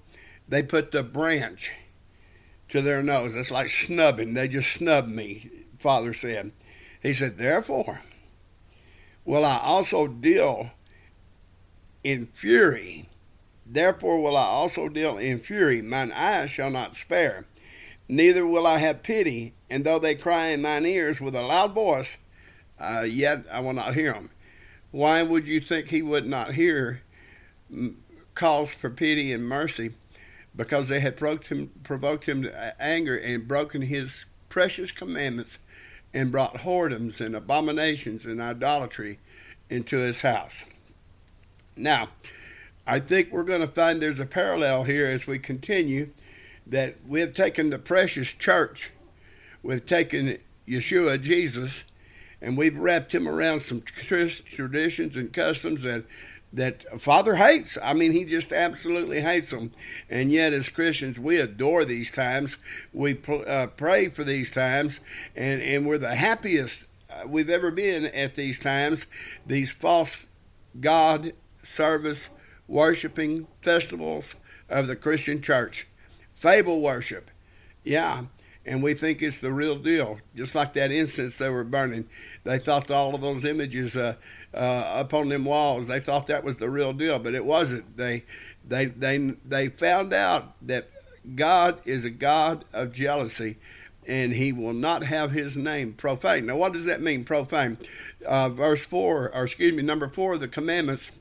they 0.49 0.63
put 0.63 0.93
the 0.93 1.03
branch 1.03 1.73
to 2.69 2.81
their 2.81 3.03
nose. 3.03 3.35
It's 3.35 3.51
like 3.51 3.71
snubbing. 3.71 4.35
They 4.35 4.47
just 4.47 4.71
snubbed 4.71 5.09
me, 5.09 5.51
Father 5.81 6.13
said. 6.13 6.53
He 7.03 7.13
said, 7.13 7.39
Therefore, 7.39 8.03
will 9.25 9.45
I 9.45 9.59
also 9.59 10.07
deal 10.07 10.71
in 12.07 12.27
fury. 12.27 13.09
Therefore 13.69 14.23
will 14.23 14.37
I 14.37 14.45
also 14.45 14.89
deal 14.89 15.19
in 15.19 15.41
fury. 15.41 15.83
Mine 15.83 16.13
eyes 16.13 16.51
shall 16.51 16.71
not 16.71 16.97
spare. 16.97 17.47
Neither 18.09 18.47
will 18.47 18.67
I 18.67 18.79
have 18.79 19.03
pity. 19.03 19.55
And 19.69 19.85
though 19.85 19.99
they 19.99 20.15
cry 20.15 20.47
in 20.49 20.63
mine 20.63 20.87
ears 20.87 21.21
with 21.21 21.35
a 21.35 21.43
loud 21.43 21.75
voice, 21.75 22.17
uh, 22.79 23.03
yet 23.03 23.45
I 23.51 23.61
will 23.61 23.73
not 23.73 23.95
hear 23.95 24.13
them. 24.13 24.31
Why 24.93 25.23
would 25.23 25.49
you 25.49 25.61
think 25.61 25.89
he 25.89 26.03
would 26.03 26.27
not 26.27 26.55
hear 26.55 27.03
calls 28.35 28.71
for 28.71 28.89
pity 28.89 29.33
and 29.33 29.49
mercy? 29.49 29.95
Because 30.55 30.89
they 30.89 31.01
had 31.01 31.17
provoked 31.17 31.49
him, 31.49 31.71
provoked 31.83 32.25
him 32.25 32.43
to 32.43 32.83
anger 32.83 33.19
and 33.19 33.49
broken 33.49 33.83
his 33.83 34.25
precious 34.49 34.93
commandments 34.93 35.59
and 36.15 36.33
brought 36.33 36.59
whoredoms 36.59 37.21
and 37.21 37.35
abominations 37.35 38.25
and 38.25 38.41
idolatry 38.41 39.19
into 39.69 39.99
his 39.99 40.23
house. 40.23 40.65
Now, 41.77 42.09
I 42.87 43.01
think 43.01 43.33
we're 43.33 43.43
going 43.43 43.63
to 43.63 43.69
find 43.69 44.01
there's 44.01 44.21
a 44.21 44.27
parallel 44.27 44.85
here 44.85 45.07
as 45.07 45.27
we 45.27 45.39
continue 45.39 46.11
that 46.69 46.97
we've 47.07 47.35
taken 47.35 47.71
the 47.71 47.79
precious 47.79 48.33
church, 48.33 48.93
we've 49.63 49.85
taken 49.85 50.39
Yeshua, 50.69 51.21
Jesus, 51.21 51.83
and 52.41 52.57
we've 52.57 52.79
wrapped 52.79 53.13
him 53.13 53.29
around 53.29 53.61
some 53.61 53.83
traditions 53.83 55.17
and 55.17 55.33
customs 55.33 55.83
that 55.83 56.05
that 56.53 56.85
Father 57.03 57.35
hates. 57.35 57.77
I 57.83 57.93
mean, 57.93 58.13
he 58.13 58.25
just 58.25 58.53
absolutely 58.53 59.21
hates 59.21 59.51
them. 59.51 59.73
And 60.09 60.31
yet, 60.31 60.53
as 60.53 60.69
Christians, 60.71 61.19
we 61.19 61.39
adore 61.39 61.85
these 61.85 62.11
times. 62.11 62.57
We 62.95 63.21
uh, 63.47 63.67
pray 63.77 64.09
for 64.09 64.25
these 64.25 64.51
times, 64.53 65.01
and, 65.35 65.61
and 65.61 65.87
we're 65.87 65.99
the 65.99 66.15
happiest 66.15 66.87
uh, 67.11 67.27
we've 67.27 67.51
ever 67.51 67.71
been 67.71 68.07
at 68.07 68.37
these 68.37 68.59
times. 68.59 69.07
These 69.45 69.71
false 69.71 70.25
God 70.81 71.33
service 71.63 72.31
worshiping 72.69 73.47
festivals 73.63 74.37
of 74.69 74.87
the 74.87 74.97
Christian 74.97 75.41
church. 75.41 75.87
Fable 76.35 76.81
worship. 76.81 77.31
Yeah, 77.85 78.25
and 78.67 78.83
we 78.83 78.95
think 78.95 79.23
it's 79.23 79.39
the 79.39 79.53
real 79.53 79.77
deal. 79.77 80.19
Just 80.35 80.55
like 80.55 80.75
that 80.75 80.91
incense 80.91 81.37
they 81.37 81.49
were 81.49 81.65
burning, 81.65 82.09
they 82.45 82.59
thought 82.59 82.91
all 82.91 83.15
of 83.15 83.21
those 83.21 83.45
images 83.45 83.97
uh, 83.97 84.15
uh, 84.53 84.57
up 84.57 85.15
on 85.15 85.29
them 85.29 85.45
walls. 85.45 85.87
They 85.87 86.01
thought 86.01 86.27
that 86.27 86.45
was 86.45 86.57
the 86.57 86.69
real 86.69 86.93
deal, 86.93 87.19
but 87.19 87.35
it 87.35 87.45
wasn't. 87.45 87.97
They 87.97 88.25
they 88.67 88.87
they 88.87 89.19
they 89.45 89.69
found 89.69 90.13
out 90.13 90.55
that 90.67 90.89
God 91.35 91.81
is 91.85 92.05
a 92.05 92.11
God 92.11 92.65
of 92.73 92.93
jealousy, 92.93 93.57
and 94.07 94.33
He 94.33 94.53
will 94.53 94.75
not 94.75 95.05
have 95.05 95.31
His 95.31 95.57
name 95.57 95.93
profaned. 95.93 96.49
Now, 96.49 96.57
what 96.57 96.73
does 96.73 96.87
that 96.87 97.01
mean, 97.01 97.25
profane? 97.25 97.79
Uh, 98.27 98.49
verse 98.49 98.83
four, 98.83 99.33
or 99.33 99.45
excuse 99.45 99.75
me, 99.75 99.83
number 99.83 100.09
four 100.09 100.35
of 100.35 100.41
the 100.41 100.49
commandments 100.49 101.13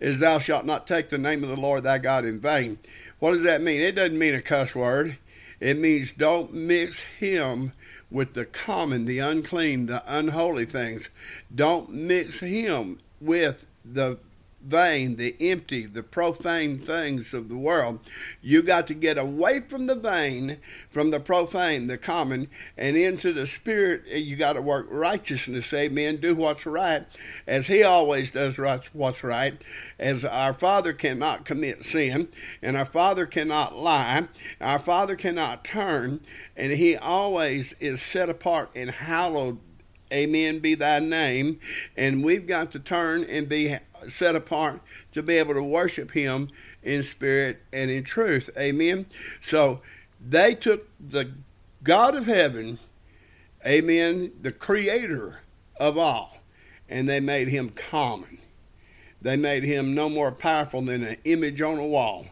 is 0.00 0.18
thou 0.18 0.38
shalt 0.38 0.64
not 0.64 0.86
take 0.86 1.10
the 1.10 1.18
name 1.18 1.42
of 1.42 1.50
the 1.50 1.56
Lord 1.56 1.82
thy 1.82 1.98
God 1.98 2.24
in 2.24 2.40
vain. 2.40 2.78
What 3.18 3.32
does 3.32 3.42
that 3.44 3.62
mean? 3.62 3.80
It 3.80 3.92
doesn't 3.92 4.18
mean 4.18 4.34
a 4.34 4.42
cuss 4.42 4.74
word. 4.74 5.16
It 5.60 5.78
means 5.78 6.12
don't 6.12 6.52
mix 6.52 7.00
him 7.00 7.72
with 8.10 8.34
the 8.34 8.44
common, 8.44 9.06
the 9.06 9.18
unclean, 9.18 9.86
the 9.86 10.02
unholy 10.06 10.66
things. 10.66 11.08
Don't 11.54 11.90
mix 11.90 12.40
him 12.40 13.00
with 13.20 13.66
the 13.84 14.18
vain, 14.64 15.16
the 15.16 15.36
empty, 15.40 15.86
the 15.86 16.02
profane 16.02 16.78
things 16.78 17.34
of 17.34 17.48
the 17.48 17.56
world. 17.56 18.00
You 18.40 18.62
got 18.62 18.86
to 18.88 18.94
get 18.94 19.18
away 19.18 19.60
from 19.60 19.86
the 19.86 19.94
vain, 19.94 20.58
from 20.90 21.10
the 21.10 21.20
profane, 21.20 21.86
the 21.86 21.98
common, 21.98 22.48
and 22.76 22.96
into 22.96 23.32
the 23.32 23.46
spirit. 23.46 24.06
You 24.06 24.36
got 24.36 24.54
to 24.54 24.62
work 24.62 24.86
righteousness. 24.90 25.72
Amen. 25.72 26.16
Do 26.16 26.34
what's 26.34 26.66
right, 26.66 27.04
as 27.46 27.66
He 27.66 27.82
always 27.82 28.30
does 28.30 28.58
what's 28.92 29.24
right. 29.24 29.60
As 29.98 30.24
our 30.24 30.54
Father 30.54 30.92
cannot 30.92 31.44
commit 31.44 31.84
sin, 31.84 32.28
and 32.62 32.76
our 32.76 32.84
Father 32.84 33.26
cannot 33.26 33.76
lie, 33.76 34.28
our 34.60 34.78
Father 34.78 35.16
cannot 35.16 35.64
turn, 35.64 36.20
and 36.56 36.72
He 36.72 36.96
always 36.96 37.74
is 37.80 38.00
set 38.00 38.28
apart 38.28 38.70
and 38.74 38.90
hallowed 38.90 39.58
Amen 40.12 40.60
be 40.60 40.74
thy 40.74 41.00
name. 41.00 41.58
And 41.96 42.22
we've 42.22 42.46
got 42.46 42.70
to 42.72 42.78
turn 42.78 43.24
and 43.24 43.48
be 43.48 43.76
set 44.08 44.34
apart 44.36 44.80
to 45.12 45.22
be 45.22 45.38
able 45.38 45.54
to 45.54 45.62
worship 45.62 46.10
him 46.10 46.48
in 46.82 47.02
spirit 47.02 47.62
and 47.72 47.90
in 47.90 48.04
truth. 48.04 48.50
Amen. 48.56 49.06
So 49.42 49.80
they 50.26 50.54
took 50.54 50.88
the 51.00 51.30
God 51.82 52.14
of 52.14 52.26
heaven, 52.26 52.78
amen, 53.66 54.32
the 54.40 54.52
creator 54.52 55.40
of 55.78 55.98
all, 55.98 56.38
and 56.88 57.08
they 57.08 57.20
made 57.20 57.48
him 57.48 57.70
common. 57.70 58.38
They 59.20 59.36
made 59.36 59.64
him 59.64 59.94
no 59.94 60.08
more 60.08 60.32
powerful 60.32 60.82
than 60.82 61.02
an 61.02 61.16
image 61.24 61.62
on 61.62 61.78
a 61.78 61.86
wall. 61.86 62.26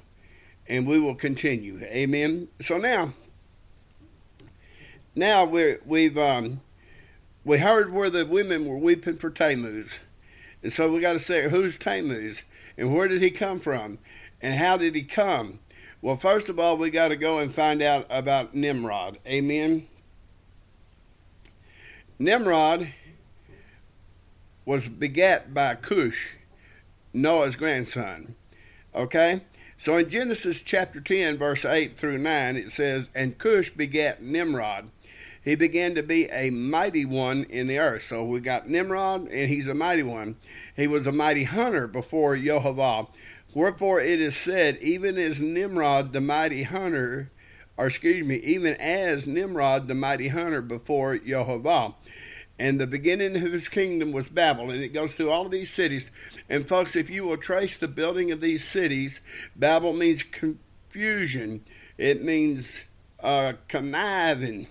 And 0.69 0.87
we 0.87 1.01
will 1.01 1.15
continue. 1.15 1.81
Amen. 1.85 2.49
So 2.61 2.79
now, 2.79 3.15
now 5.15 5.45
we're, 5.45 5.81
we've 5.85 6.17
um, 6.17 6.61
we 7.45 7.59
heard 7.59 7.93
where 7.93 8.11
the 8.11 8.25
women 8.25 8.67
were 8.67 8.79
weeping 8.79 9.17
for 9.17 9.31
Tammuz. 9.31 9.99
And 10.63 10.73
so 10.73 10.91
we 10.91 11.01
got 11.01 11.15
to 11.15 11.19
say, 11.19 11.49
who's 11.49 11.77
Tammuz? 11.77 12.43
And 12.77 12.95
where 12.95 13.09
did 13.09 13.21
he 13.21 13.31
come 13.31 13.61
from? 13.61 13.99
And 14.41 14.55
how 14.55 14.77
did 14.77 14.95
he 14.95 15.03
come? 15.03 15.59
Well, 16.01 16.17
first 16.17 16.49
of 16.49 16.59
all, 16.59 16.77
we 16.77 16.91
got 16.91 17.09
to 17.09 17.17
go 17.17 17.39
and 17.39 17.55
find 17.55 17.83
out 17.83 18.07
about 18.11 18.55
Nimrod. 18.55 19.19
Amen. 19.27 19.87
Nimrod 22.19 22.93
was 24.65 24.89
begat 24.89 25.53
by 25.53 25.75
Cush, 25.75 26.35
Noah's 27.13 27.57
grandson. 27.57 28.35
Okay? 28.95 29.43
So 29.79 29.97
in 29.97 30.09
Genesis 30.09 30.63
chapter 30.63 31.01
10, 31.01 31.39
verse 31.39 31.65
8 31.65 31.97
through 31.97 32.19
9, 32.19 32.57
it 32.57 32.71
says, 32.71 33.09
And 33.15 33.39
Cush 33.39 33.71
begat 33.71 34.23
Nimrod 34.23 34.91
he 35.45 35.57
began 35.57 35.95
to 35.97 36.03
be 36.03 36.27
a 36.31 36.51
mighty 36.51 37.05
one 37.05 37.45
in 37.45 37.67
the 37.67 37.79
earth. 37.79 38.05
So 38.05 38.25
we 38.25 38.41
got 38.41 38.69
Nimrod, 38.69 39.29
and 39.29 39.49
he's 39.49 39.67
a 39.67 39.75
mighty 39.75 40.05
one. 40.05 40.37
He 40.77 40.87
was 40.87 41.07
a 41.07 41.13
mighty 41.13 41.45
hunter 41.45 41.87
before 41.87 42.37
Jehovah. 42.37 43.09
Wherefore 43.53 44.01
it 44.01 44.21
is 44.21 44.37
said, 44.37 44.79
even 44.81 45.19
as 45.19 45.41
Nimrod 45.41 46.13
the 46.13 46.21
mighty 46.21 46.63
hunter, 46.63 47.31
or 47.77 47.87
excuse 47.87 48.25
me, 48.25 48.37
even 48.37 48.75
as 48.77 49.27
Nimrod 49.27 49.89
the 49.89 49.95
mighty 49.95 50.29
hunter 50.29 50.63
before 50.63 51.19
Jehovah. 51.19 51.95
And 52.59 52.81
the 52.81 52.87
beginning 52.87 53.35
of 53.35 53.53
his 53.53 53.69
kingdom 53.69 54.13
was 54.13 54.29
Babel, 54.29 54.71
and 54.71 54.83
it 54.83 54.91
goes 54.91 55.15
through 55.15 55.31
all 55.31 55.47
of 55.47 55.51
these 55.51 55.73
cities. 55.73 56.11
And 56.49 56.69
folks, 56.69 56.95
if 56.95 57.11
you 57.11 57.25
will 57.25 57.37
trace 57.37 57.77
the 57.77 57.89
building 57.89 58.31
of 58.31 58.41
these 58.41 58.65
cities, 58.65 59.21
Babel 59.57 59.93
means 59.93 60.23
confusion. 60.23 61.65
It 61.99 62.23
means 62.23 62.85
uh, 63.21 63.55
conniving 63.67 64.69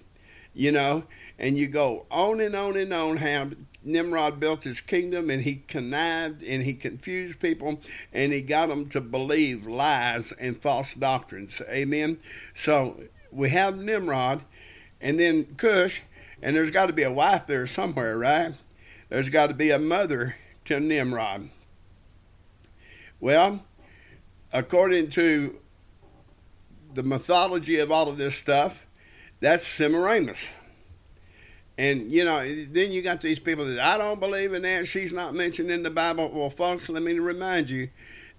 you 0.53 0.71
know, 0.71 1.03
and 1.39 1.57
you 1.57 1.67
go 1.67 2.05
on 2.11 2.41
and 2.41 2.55
on 2.55 2.77
and 2.77 2.93
on 2.93 3.17
how 3.17 3.49
Nimrod 3.83 4.39
built 4.39 4.63
his 4.63 4.81
kingdom 4.81 5.29
and 5.29 5.41
he 5.41 5.55
connived 5.55 6.43
and 6.43 6.63
he 6.63 6.73
confused 6.73 7.39
people 7.39 7.79
and 8.13 8.31
he 8.31 8.41
got 8.41 8.67
them 8.67 8.89
to 8.89 9.01
believe 9.01 9.65
lies 9.65 10.33
and 10.33 10.61
false 10.61 10.93
doctrines. 10.93 11.61
Amen. 11.69 12.19
So 12.53 13.01
we 13.31 13.49
have 13.49 13.77
Nimrod 13.77 14.41
and 14.99 15.19
then 15.19 15.55
Cush, 15.57 16.03
and 16.41 16.55
there's 16.55 16.71
got 16.71 16.87
to 16.87 16.93
be 16.93 17.03
a 17.03 17.11
wife 17.11 17.47
there 17.47 17.65
somewhere, 17.65 18.17
right? 18.17 18.53
There's 19.09 19.29
got 19.29 19.47
to 19.47 19.53
be 19.53 19.71
a 19.71 19.79
mother 19.79 20.35
to 20.65 20.79
Nimrod. 20.79 21.49
Well, 23.19 23.63
according 24.53 25.09
to 25.11 25.57
the 26.93 27.03
mythology 27.03 27.79
of 27.79 27.91
all 27.91 28.09
of 28.09 28.17
this 28.17 28.35
stuff, 28.35 28.85
that's 29.41 29.67
Semiramis. 29.67 30.47
And 31.77 32.11
you 32.11 32.23
know, 32.23 32.39
then 32.65 32.91
you 32.91 33.01
got 33.01 33.21
these 33.21 33.39
people 33.39 33.65
that 33.65 33.79
I 33.79 33.97
don't 33.97 34.19
believe 34.19 34.53
in 34.53 34.61
that. 34.61 34.87
She's 34.87 35.11
not 35.11 35.33
mentioned 35.33 35.71
in 35.71 35.83
the 35.83 35.89
Bible. 35.89 36.31
Well, 36.33 36.49
folks, 36.49 36.89
let 36.89 37.03
me 37.03 37.19
remind 37.19 37.69
you 37.69 37.89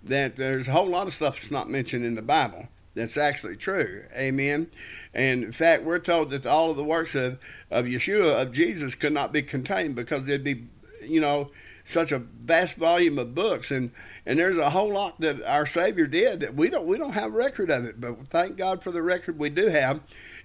that 0.04 0.36
there's 0.36 0.68
a 0.68 0.72
whole 0.72 0.88
lot 0.88 1.06
of 1.06 1.12
stuff 1.12 1.36
that's 1.36 1.50
not 1.50 1.68
mentioned 1.68 2.04
in 2.04 2.14
the 2.14 2.22
Bible 2.22 2.68
that's 2.94 3.16
actually 3.16 3.56
true. 3.56 4.04
Amen. 4.14 4.70
And 5.14 5.44
in 5.44 5.52
fact, 5.52 5.84
we're 5.84 5.98
told 5.98 6.30
that 6.30 6.46
all 6.46 6.70
of 6.70 6.76
the 6.76 6.84
works 6.84 7.14
of, 7.14 7.38
of 7.70 7.86
Yeshua, 7.86 8.42
of 8.42 8.52
Jesus, 8.52 8.94
could 8.94 9.12
not 9.12 9.32
be 9.32 9.42
contained 9.42 9.94
because 9.94 10.24
there'd 10.24 10.44
be, 10.44 10.64
you 11.02 11.20
know, 11.20 11.50
such 11.84 12.12
a 12.12 12.18
vast 12.18 12.74
volume 12.74 13.18
of 13.18 13.34
books 13.34 13.72
and 13.72 13.90
and 14.24 14.38
there's 14.38 14.56
a 14.56 14.70
whole 14.70 14.92
lot 14.92 15.20
that 15.20 15.42
our 15.42 15.66
savior 15.66 16.06
did 16.06 16.38
that 16.38 16.54
we 16.54 16.70
don't 16.70 16.86
we 16.86 16.96
don't 16.96 17.14
have 17.14 17.32
record 17.32 17.70
of 17.70 17.84
it 17.84 18.00
but 18.00 18.16
thank 18.28 18.56
god 18.56 18.84
for 18.84 18.92
the 18.92 19.02
record 19.02 19.36
we 19.36 19.48
do 19.48 19.66
have 19.66 20.00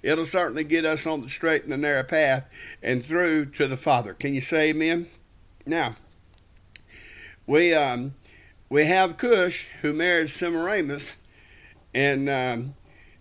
it'll 0.07 0.25
certainly 0.25 0.63
get 0.63 0.85
us 0.85 1.05
on 1.05 1.21
the 1.21 1.29
straight 1.29 1.63
and 1.63 1.71
the 1.71 1.77
narrow 1.77 2.03
path 2.03 2.45
and 2.81 3.05
through 3.05 3.45
to 3.45 3.67
the 3.67 3.77
father 3.77 4.13
can 4.13 4.33
you 4.33 4.41
say 4.41 4.69
amen 4.69 5.07
now 5.65 5.95
we 7.45 7.73
um 7.73 8.13
we 8.69 8.85
have 8.85 9.17
cush 9.17 9.67
who 9.81 9.93
married 9.93 10.29
semiramis 10.29 11.15
and 11.93 12.29
um, 12.29 12.75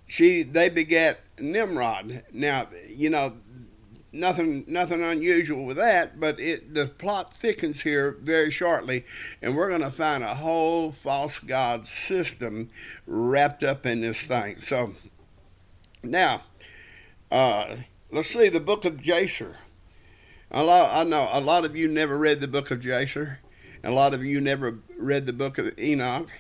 she 0.06 0.42
they 0.42 0.68
begat 0.68 1.20
Nimrod. 1.38 2.22
Now, 2.32 2.68
you 2.88 3.10
know, 3.10 3.34
nothing 4.12 4.64
nothing 4.66 5.02
unusual 5.02 5.64
with 5.64 5.76
that, 5.76 6.20
but 6.20 6.38
it 6.40 6.74
the 6.74 6.86
plot 6.86 7.36
thickens 7.36 7.82
here 7.82 8.16
very 8.20 8.50
shortly, 8.50 9.04
and 9.42 9.56
we're 9.56 9.68
going 9.68 9.82
to 9.82 9.90
find 9.90 10.22
a 10.22 10.34
whole 10.34 10.92
false 10.92 11.38
god 11.38 11.86
system 11.86 12.70
wrapped 13.06 13.62
up 13.62 13.86
in 13.86 14.00
this 14.00 14.22
thing. 14.22 14.60
So 14.60 14.94
now, 16.02 16.42
uh, 17.30 17.76
let's 18.10 18.28
see 18.28 18.48
the 18.48 18.60
book 18.60 18.84
of 18.84 19.00
Jasher. 19.00 19.56
A 20.50 20.62
lot, 20.62 20.94
I 20.94 21.04
know 21.04 21.28
a 21.32 21.40
lot 21.40 21.64
of 21.64 21.74
you 21.74 21.88
never 21.88 22.16
read 22.16 22.40
the 22.40 22.48
book 22.48 22.70
of 22.70 22.80
Jasher. 22.80 23.40
A 23.82 23.90
lot 23.90 24.14
of 24.14 24.24
you 24.24 24.40
never 24.40 24.78
read 24.98 25.26
the 25.26 25.32
book 25.32 25.58
of 25.58 25.78
Enoch 25.78 26.30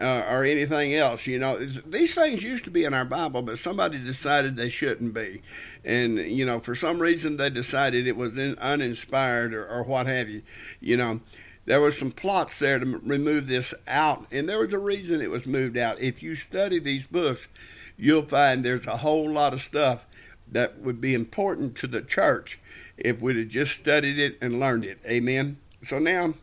uh, 0.00 0.24
or 0.28 0.44
anything 0.44 0.94
else. 0.94 1.26
You 1.26 1.38
know, 1.38 1.58
these 1.58 2.14
things 2.14 2.42
used 2.42 2.64
to 2.64 2.70
be 2.70 2.84
in 2.84 2.94
our 2.94 3.04
Bible, 3.04 3.42
but 3.42 3.58
somebody 3.58 3.98
decided 3.98 4.56
they 4.56 4.68
shouldn't 4.68 5.14
be, 5.14 5.42
and 5.84 6.18
you 6.18 6.46
know, 6.46 6.60
for 6.60 6.74
some 6.74 7.00
reason 7.00 7.36
they 7.36 7.50
decided 7.50 8.06
it 8.06 8.16
was 8.16 8.36
in, 8.38 8.56
uninspired 8.58 9.54
or, 9.54 9.66
or 9.66 9.82
what 9.82 10.06
have 10.06 10.28
you. 10.28 10.42
You 10.80 10.96
know, 10.96 11.20
there 11.64 11.80
was 11.80 11.98
some 11.98 12.12
plots 12.12 12.58
there 12.58 12.78
to 12.78 13.00
remove 13.04 13.46
this 13.46 13.74
out, 13.86 14.26
and 14.30 14.48
there 14.48 14.58
was 14.58 14.72
a 14.72 14.78
reason 14.78 15.20
it 15.20 15.30
was 15.30 15.46
moved 15.46 15.76
out. 15.76 16.00
If 16.00 16.22
you 16.22 16.34
study 16.34 16.78
these 16.78 17.06
books, 17.06 17.48
you'll 17.96 18.22
find 18.22 18.64
there's 18.64 18.86
a 18.86 18.98
whole 18.98 19.30
lot 19.30 19.52
of 19.52 19.60
stuff 19.60 20.06
that 20.52 20.80
would 20.80 21.00
be 21.00 21.14
important 21.14 21.76
to 21.76 21.86
the 21.86 22.02
church 22.02 22.58
if 22.96 23.20
we'd 23.20 23.36
have 23.36 23.48
just 23.48 23.80
studied 23.80 24.18
it 24.18 24.38
and 24.40 24.60
learned 24.60 24.84
it. 24.84 24.98
Amen. 25.06 25.58
So 25.84 25.98
now 25.98 26.34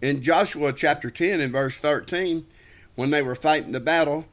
in 0.00 0.22
Joshua 0.22 0.72
chapter 0.72 1.10
10 1.10 1.40
and 1.40 1.52
verse 1.52 1.78
13, 1.78 2.46
when 2.94 3.10
they 3.10 3.22
were 3.22 3.34
fighting 3.34 3.72
the 3.72 3.80
battle, 3.80 4.26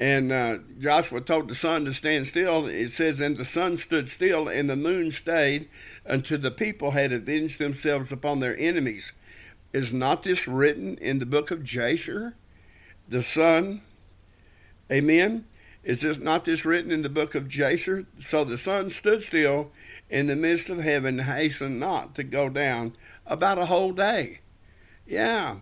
and 0.00 0.32
uh, 0.32 0.58
Joshua 0.80 1.20
told 1.20 1.48
the 1.48 1.54
sun 1.54 1.84
to 1.84 1.92
stand 1.92 2.26
still, 2.26 2.66
it 2.66 2.90
says, 2.90 3.20
And 3.20 3.36
the 3.36 3.44
sun 3.44 3.76
stood 3.76 4.08
still, 4.08 4.48
and 4.48 4.68
the 4.68 4.76
moon 4.76 5.10
stayed, 5.10 5.68
until 6.04 6.38
the 6.38 6.50
people 6.50 6.92
had 6.92 7.12
avenged 7.12 7.58
themselves 7.58 8.10
upon 8.10 8.40
their 8.40 8.58
enemies. 8.58 9.12
Is 9.72 9.94
not 9.94 10.22
this 10.22 10.48
written 10.48 10.96
in 10.98 11.18
the 11.18 11.26
book 11.26 11.50
of 11.50 11.62
Jasher? 11.62 12.34
The 13.08 13.22
sun, 13.22 13.82
amen? 14.90 15.44
Is 15.84 16.00
this 16.00 16.18
not 16.18 16.44
this 16.44 16.64
written 16.64 16.92
in 16.92 17.02
the 17.02 17.08
book 17.08 17.34
of 17.34 17.48
Jasher? 17.48 18.06
So 18.20 18.44
the 18.44 18.58
sun 18.58 18.90
stood 18.90 19.22
still 19.22 19.72
in 20.08 20.28
the 20.28 20.36
midst 20.36 20.68
of 20.70 20.78
heaven, 20.78 21.18
hastened 21.18 21.80
not 21.80 22.14
to 22.14 22.22
go 22.22 22.48
down 22.48 22.96
about 23.26 23.58
a 23.58 23.66
whole 23.66 23.92
day. 23.92 24.40
Yeah. 25.06 25.56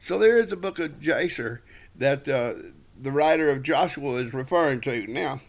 So 0.00 0.18
there 0.18 0.38
is 0.38 0.46
the 0.46 0.56
book 0.56 0.78
of 0.78 0.98
Jasher 0.98 1.62
that 1.94 2.26
uh, 2.28 2.54
the 2.98 3.12
writer 3.12 3.50
of 3.50 3.62
Joshua 3.62 4.14
is 4.14 4.32
referring 4.32 4.80
to. 4.82 5.06
Now, 5.06 5.40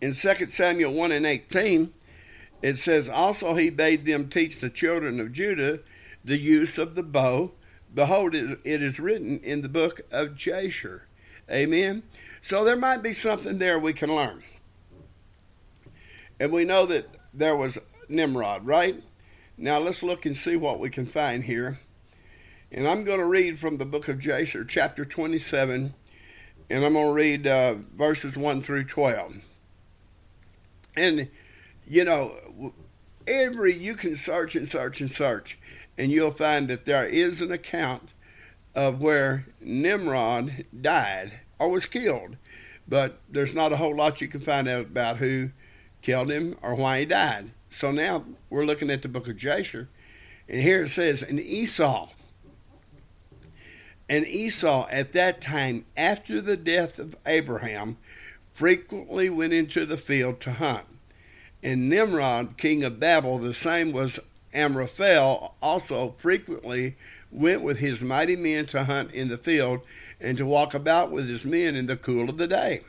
in 0.00 0.14
2 0.14 0.50
Samuel 0.50 0.92
1 0.92 1.12
and 1.12 1.26
18, 1.26 1.92
it 2.62 2.76
says, 2.76 3.08
Also 3.08 3.54
he 3.54 3.70
bade 3.70 4.04
them 4.04 4.28
teach 4.28 4.60
the 4.60 4.70
children 4.70 5.18
of 5.20 5.32
Judah 5.32 5.80
the 6.24 6.38
use 6.38 6.78
of 6.78 6.94
the 6.94 7.02
bow. 7.02 7.52
Behold, 7.92 8.34
it 8.34 8.60
is 8.64 9.00
written 9.00 9.40
in 9.40 9.62
the 9.62 9.68
book 9.68 10.02
of 10.10 10.36
Jasher. 10.36 11.06
Amen. 11.50 12.02
So 12.46 12.62
there 12.62 12.76
might 12.76 13.02
be 13.02 13.12
something 13.12 13.58
there 13.58 13.76
we 13.76 13.92
can 13.92 14.14
learn. 14.14 14.44
And 16.38 16.52
we 16.52 16.64
know 16.64 16.86
that 16.86 17.08
there 17.34 17.56
was 17.56 17.76
Nimrod, 18.08 18.64
right? 18.64 19.02
Now 19.58 19.80
let's 19.80 20.04
look 20.04 20.26
and 20.26 20.36
see 20.36 20.54
what 20.54 20.78
we 20.78 20.88
can 20.88 21.06
find 21.06 21.42
here. 21.42 21.80
And 22.70 22.86
I'm 22.86 23.02
going 23.02 23.18
to 23.18 23.26
read 23.26 23.58
from 23.58 23.78
the 23.78 23.84
book 23.84 24.06
of 24.06 24.20
Jasher, 24.20 24.64
chapter 24.64 25.04
27, 25.04 25.92
and 26.70 26.84
I'm 26.84 26.92
going 26.92 27.06
to 27.08 27.12
read 27.12 27.48
uh, 27.48 27.74
verses 27.96 28.36
1 28.36 28.62
through 28.62 28.84
12. 28.84 29.38
And, 30.96 31.28
you 31.84 32.04
know, 32.04 32.72
every, 33.26 33.76
you 33.76 33.94
can 33.94 34.14
search 34.14 34.54
and 34.54 34.68
search 34.68 35.00
and 35.00 35.10
search, 35.10 35.58
and 35.98 36.12
you'll 36.12 36.30
find 36.30 36.68
that 36.68 36.84
there 36.84 37.06
is 37.06 37.40
an 37.40 37.50
account 37.50 38.10
of 38.72 39.02
where 39.02 39.46
Nimrod 39.60 40.64
died 40.80 41.40
or 41.58 41.68
was 41.68 41.86
killed. 41.86 42.36
But 42.88 43.20
there's 43.28 43.54
not 43.54 43.72
a 43.72 43.76
whole 43.76 43.96
lot 43.96 44.20
you 44.20 44.28
can 44.28 44.40
find 44.40 44.68
out 44.68 44.86
about 44.86 45.16
who 45.16 45.50
killed 46.02 46.30
him 46.30 46.56
or 46.62 46.74
why 46.74 47.00
he 47.00 47.06
died. 47.06 47.50
So 47.70 47.90
now 47.90 48.24
we're 48.48 48.64
looking 48.64 48.90
at 48.90 49.02
the 49.02 49.08
book 49.08 49.28
of 49.28 49.36
Jasher, 49.36 49.88
and 50.48 50.62
here 50.62 50.84
it 50.84 50.88
says, 50.88 51.22
And 51.22 51.40
Esau, 51.40 52.08
and 54.08 54.26
Esau 54.26 54.86
at 54.90 55.12
that 55.12 55.40
time, 55.40 55.84
after 55.96 56.40
the 56.40 56.56
death 56.56 56.98
of 56.98 57.16
Abraham, 57.26 57.96
frequently 58.54 59.28
went 59.28 59.52
into 59.52 59.84
the 59.84 59.96
field 59.96 60.40
to 60.42 60.52
hunt. 60.52 60.86
And 61.62 61.88
Nimrod, 61.88 62.56
king 62.56 62.84
of 62.84 63.00
Babel, 63.00 63.38
the 63.38 63.52
same 63.52 63.90
was 63.92 64.20
Amraphel, 64.54 65.54
also 65.60 66.14
frequently 66.18 66.96
went 67.30 67.62
with 67.62 67.78
his 67.78 68.02
mighty 68.02 68.36
men 68.36 68.66
to 68.66 68.84
hunt 68.84 69.12
in 69.12 69.28
the 69.28 69.38
field 69.38 69.80
and 70.20 70.38
to 70.38 70.46
walk 70.46 70.74
about 70.74 71.10
with 71.10 71.28
his 71.28 71.44
men 71.44 71.74
in 71.74 71.86
the 71.86 71.96
cool 71.96 72.28
of 72.28 72.38
the 72.38 72.46
day. 72.46 72.82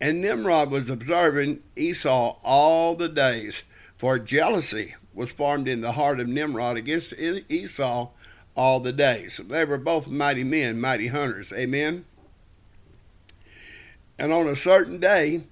And 0.00 0.20
Nimrod 0.20 0.70
was 0.70 0.90
observing 0.90 1.62
Esau 1.74 2.36
all 2.44 2.94
the 2.94 3.08
days, 3.08 3.62
for 3.96 4.18
jealousy 4.18 4.94
was 5.14 5.30
formed 5.30 5.66
in 5.66 5.80
the 5.80 5.92
heart 5.92 6.20
of 6.20 6.28
Nimrod 6.28 6.76
against 6.76 7.14
Esau 7.14 8.10
all 8.54 8.80
the 8.80 8.92
days. 8.92 9.40
They 9.42 9.64
were 9.64 9.78
both 9.78 10.08
mighty 10.08 10.44
men, 10.44 10.80
mighty 10.80 11.08
hunters. 11.08 11.52
Amen. 11.52 12.04
And 14.18 14.32
on 14.32 14.46
a 14.46 14.56
certain 14.56 14.98
day, 14.98 15.44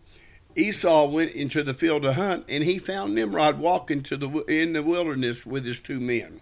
Esau 0.56 1.08
went 1.08 1.32
into 1.32 1.62
the 1.62 1.74
field 1.74 2.02
to 2.02 2.12
hunt, 2.12 2.44
and 2.48 2.62
he 2.64 2.78
found 2.78 3.14
Nimrod 3.14 3.58
walking 3.58 4.02
to 4.04 4.16
the 4.16 4.28
in 4.44 4.72
the 4.72 4.82
wilderness 4.82 5.44
with 5.44 5.64
his 5.64 5.80
two 5.80 6.00
men. 6.00 6.40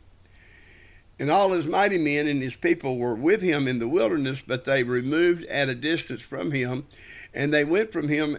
And 1.19 1.31
all 1.31 1.53
his 1.53 1.67
mighty 1.67 1.99
men 1.99 2.27
and 2.27 2.43
his 2.43 2.57
people 2.57 2.99
were 2.99 3.15
with 3.15 3.43
him 3.43 3.69
in 3.69 3.79
the 3.79 3.89
wilderness, 3.89 4.43
but 4.45 4.65
they 4.65 4.83
removed 4.83 5.45
at 5.45 5.69
a 5.69 5.75
distance 5.75 6.23
from 6.23 6.51
him 6.51 6.87
and 7.35 7.53
they 7.53 7.65
went 7.65 7.93
from 7.93 8.09
him 8.09 8.39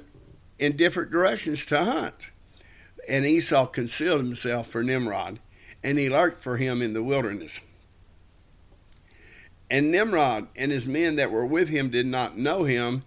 in 0.59 0.77
different 0.77 1.11
directions 1.11 1.65
to 1.67 1.83
hunt. 1.83 2.29
And 3.07 3.25
Esau 3.25 3.65
concealed 3.67 4.21
himself 4.21 4.67
for 4.67 4.83
Nimrod, 4.83 5.39
and 5.83 5.97
he 5.97 6.09
lurked 6.09 6.41
for 6.41 6.57
him 6.57 6.81
in 6.81 6.93
the 6.93 7.03
wilderness. 7.03 7.59
And 9.69 9.91
Nimrod 9.91 10.47
and 10.55 10.71
his 10.71 10.85
men 10.85 11.15
that 11.15 11.31
were 11.31 11.45
with 11.45 11.69
him 11.69 11.89
did 11.89 12.05
not 12.05 12.37
know 12.37 12.63
him, 12.63 13.03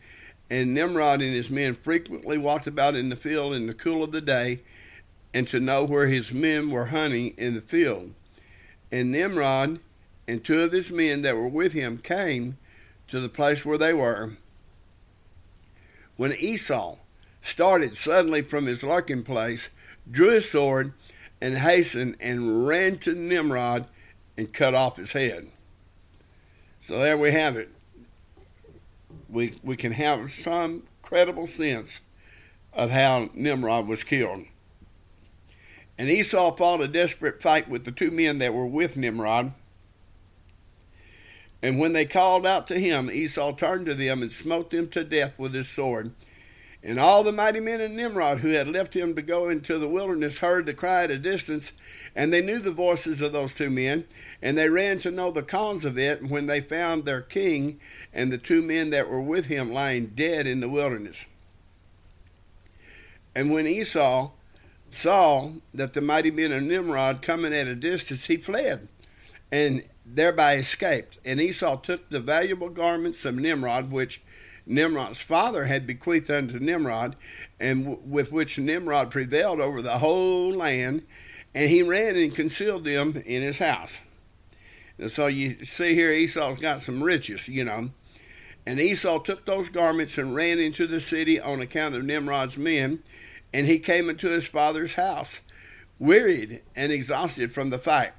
and 0.50 0.74
Nimrod 0.74 1.22
and 1.22 1.32
his 1.32 1.50
men 1.50 1.74
frequently 1.74 2.38
walked 2.38 2.66
about 2.66 2.94
in 2.94 3.08
the 3.08 3.16
field 3.16 3.54
in 3.54 3.66
the 3.66 3.74
cool 3.74 4.02
of 4.02 4.12
the 4.12 4.20
day, 4.20 4.60
and 5.32 5.46
to 5.48 5.60
know 5.60 5.84
where 5.84 6.08
his 6.08 6.32
men 6.32 6.70
were 6.70 6.86
hunting 6.86 7.34
in 7.38 7.54
the 7.54 7.60
field. 7.60 8.12
And 8.96 9.12
Nimrod 9.12 9.80
and 10.26 10.42
two 10.42 10.62
of 10.62 10.72
his 10.72 10.90
men 10.90 11.20
that 11.20 11.36
were 11.36 11.48
with 11.48 11.74
him 11.74 11.98
came 11.98 12.56
to 13.08 13.20
the 13.20 13.28
place 13.28 13.62
where 13.62 13.76
they 13.76 13.92
were, 13.92 14.38
when 16.16 16.32
Esau 16.32 16.96
started 17.42 17.94
suddenly 17.94 18.40
from 18.40 18.64
his 18.64 18.82
lurking 18.82 19.22
place, 19.22 19.68
drew 20.10 20.30
his 20.30 20.50
sword, 20.50 20.94
and 21.42 21.58
hastened 21.58 22.16
and 22.20 22.66
ran 22.66 22.96
to 23.00 23.14
Nimrod 23.14 23.84
and 24.38 24.50
cut 24.50 24.74
off 24.74 24.96
his 24.96 25.12
head. 25.12 25.48
So 26.80 26.98
there 26.98 27.18
we 27.18 27.32
have 27.32 27.58
it. 27.58 27.68
We, 29.28 29.58
we 29.62 29.76
can 29.76 29.92
have 29.92 30.32
some 30.32 30.84
credible 31.02 31.46
sense 31.46 32.00
of 32.72 32.90
how 32.90 33.28
Nimrod 33.34 33.88
was 33.88 34.04
killed. 34.04 34.46
And 35.98 36.10
Esau 36.10 36.54
fought 36.54 36.82
a 36.82 36.88
desperate 36.88 37.42
fight 37.42 37.68
with 37.68 37.84
the 37.84 37.92
two 37.92 38.10
men 38.10 38.38
that 38.38 38.54
were 38.54 38.66
with 38.66 38.96
Nimrod. 38.96 39.52
And 41.62 41.78
when 41.78 41.94
they 41.94 42.04
called 42.04 42.46
out 42.46 42.68
to 42.68 42.78
him, 42.78 43.10
Esau 43.10 43.52
turned 43.52 43.86
to 43.86 43.94
them 43.94 44.22
and 44.22 44.30
smote 44.30 44.70
them 44.70 44.88
to 44.90 45.04
death 45.04 45.38
with 45.38 45.54
his 45.54 45.68
sword. 45.68 46.12
And 46.82 47.00
all 47.00 47.24
the 47.24 47.32
mighty 47.32 47.58
men 47.58 47.80
of 47.80 47.90
Nimrod 47.90 48.40
who 48.40 48.50
had 48.50 48.68
left 48.68 48.94
him 48.94 49.16
to 49.16 49.22
go 49.22 49.48
into 49.48 49.76
the 49.78 49.88
wilderness 49.88 50.38
heard 50.38 50.66
the 50.66 50.74
cry 50.74 51.04
at 51.04 51.10
a 51.10 51.18
distance, 51.18 51.72
and 52.14 52.32
they 52.32 52.42
knew 52.42 52.60
the 52.60 52.70
voices 52.70 53.20
of 53.20 53.32
those 53.32 53.54
two 53.54 53.70
men, 53.70 54.04
and 54.40 54.56
they 54.56 54.68
ran 54.68 55.00
to 55.00 55.10
know 55.10 55.32
the 55.32 55.42
cause 55.42 55.84
of 55.84 55.98
it 55.98 56.20
And 56.20 56.30
when 56.30 56.46
they 56.46 56.60
found 56.60 57.04
their 57.04 57.22
king 57.22 57.80
and 58.12 58.32
the 58.32 58.38
two 58.38 58.62
men 58.62 58.90
that 58.90 59.08
were 59.08 59.20
with 59.20 59.46
him 59.46 59.72
lying 59.72 60.12
dead 60.14 60.46
in 60.46 60.60
the 60.60 60.68
wilderness. 60.68 61.24
And 63.34 63.50
when 63.50 63.66
Esau 63.66 64.30
saw 64.96 65.50
that 65.74 65.94
the 65.94 66.00
mighty 66.00 66.30
men 66.30 66.52
of 66.52 66.62
Nimrod 66.62 67.22
coming 67.22 67.54
at 67.54 67.66
a 67.66 67.74
distance, 67.74 68.26
he 68.26 68.36
fled, 68.36 68.88
and 69.52 69.82
thereby 70.04 70.56
escaped. 70.56 71.18
And 71.24 71.40
Esau 71.40 71.76
took 71.76 72.08
the 72.08 72.20
valuable 72.20 72.68
garments 72.68 73.24
of 73.24 73.34
Nimrod, 73.34 73.90
which 73.90 74.22
Nimrod's 74.66 75.20
father 75.20 75.66
had 75.66 75.86
bequeathed 75.86 76.30
unto 76.30 76.58
Nimrod, 76.58 77.16
and 77.60 77.84
w- 77.84 78.02
with 78.04 78.32
which 78.32 78.58
Nimrod 78.58 79.10
prevailed 79.10 79.60
over 79.60 79.80
the 79.80 79.98
whole 79.98 80.52
land, 80.52 81.06
and 81.54 81.70
he 81.70 81.82
ran 81.82 82.16
and 82.16 82.34
concealed 82.34 82.84
them 82.84 83.22
in 83.24 83.42
his 83.42 83.58
house. 83.58 83.98
And 84.98 85.10
so 85.10 85.26
you 85.26 85.64
see 85.64 85.94
here 85.94 86.10
Esau's 86.10 86.58
got 86.58 86.82
some 86.82 87.02
riches, 87.02 87.48
you 87.48 87.64
know. 87.64 87.90
And 88.66 88.80
Esau 88.80 89.20
took 89.20 89.46
those 89.46 89.68
garments 89.70 90.18
and 90.18 90.34
ran 90.34 90.58
into 90.58 90.88
the 90.88 91.00
city 91.00 91.38
on 91.38 91.60
account 91.60 91.94
of 91.94 92.04
Nimrod's 92.04 92.58
men, 92.58 93.02
and 93.56 93.66
he 93.66 93.78
came 93.78 94.10
into 94.10 94.28
his 94.28 94.46
father's 94.46 94.94
house, 94.94 95.40
wearied 95.98 96.62
and 96.74 96.92
exhausted 96.92 97.52
from 97.52 97.70
the 97.70 97.78
fight 97.78 98.12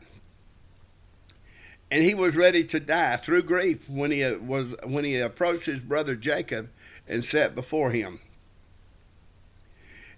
and 1.90 2.04
he 2.04 2.14
was 2.14 2.36
ready 2.36 2.64
to 2.66 2.80
die 2.80 3.16
through 3.18 3.44
grief 3.44 3.90
when 3.90 4.12
he 4.12 4.24
uh, 4.24 4.38
was 4.40 4.76
when 4.84 5.06
he 5.06 5.18
approached 5.18 5.66
his 5.66 5.82
brother 5.82 6.16
Jacob 6.16 6.70
and 7.08 7.24
sat 7.24 7.56
before 7.56 7.92
him. 7.92 8.20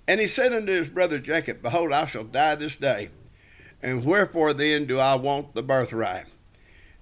And 0.07 0.19
he 0.19 0.25
said 0.25 0.53
unto 0.53 0.71
his 0.71 0.89
brother 0.89 1.19
Jacob, 1.19 1.61
Behold, 1.61 1.93
I 1.93 2.05
shall 2.05 2.23
die 2.23 2.55
this 2.55 2.75
day, 2.75 3.09
and 3.81 4.03
wherefore 4.03 4.53
then 4.53 4.85
do 4.85 4.97
I 4.97 5.15
want 5.15 5.53
the 5.53 5.61
birthright? 5.61 6.25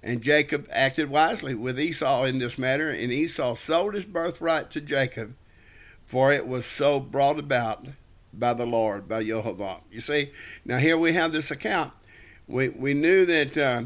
And 0.04 0.22
Jacob 0.22 0.68
acted 0.70 1.10
wisely 1.10 1.56
with 1.56 1.80
Esau 1.80 2.26
in 2.26 2.40
this 2.40 2.58
matter, 2.58 2.90
and 2.90 3.12
Esau 3.12 3.56
sold 3.56 3.94
his 3.94 4.06
birthright 4.06 4.70
to 4.72 4.82
Jacob, 4.82 5.36
for 6.06 6.34
it 6.34 6.48
was 6.48 6.66
so 6.66 7.00
brought 7.00 7.40
about 7.40 7.88
by 8.34 8.54
the 8.54 8.66
Lord, 8.66 9.08
by 9.08 9.24
Jehovah. 9.24 9.78
You 9.92 10.02
see, 10.02 10.32
now 10.66 10.78
here 10.78 10.98
we 10.98 11.14
have 11.14 11.32
this 11.32 11.52
account. 11.52 11.94
We 12.48 12.70
we 12.70 12.94
knew 12.94 13.26
that. 13.26 13.58
Uh, 13.58 13.84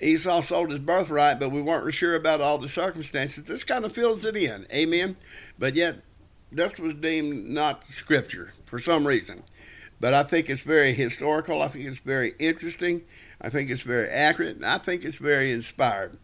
Esau 0.00 0.42
sold 0.42 0.70
his 0.70 0.80
birthright, 0.80 1.40
but 1.40 1.50
we 1.50 1.62
weren't 1.62 1.92
sure 1.94 2.16
about 2.16 2.42
all 2.42 2.58
the 2.58 2.68
circumstances. 2.68 3.44
This 3.44 3.64
kind 3.64 3.82
of 3.84 3.92
fills 3.92 4.24
it 4.26 4.36
in. 4.36 4.66
Amen. 4.70 5.16
But 5.58 5.74
yet, 5.74 6.02
this 6.52 6.78
was 6.78 6.94
deemed 6.94 7.48
not 7.48 7.86
scripture 7.86 8.52
for 8.66 8.78
some 8.78 9.06
reason. 9.06 9.42
But 9.98 10.12
I 10.12 10.22
think 10.22 10.50
it's 10.50 10.62
very 10.62 10.92
historical. 10.92 11.62
I 11.62 11.68
think 11.68 11.86
it's 11.86 11.98
very 11.98 12.34
interesting. 12.38 13.02
I 13.40 13.48
think 13.48 13.70
it's 13.70 13.82
very 13.82 14.08
accurate. 14.08 14.56
And 14.56 14.66
I 14.66 14.78
think 14.78 15.04
it's 15.04 15.16
very 15.16 15.50
inspired. 15.50 16.18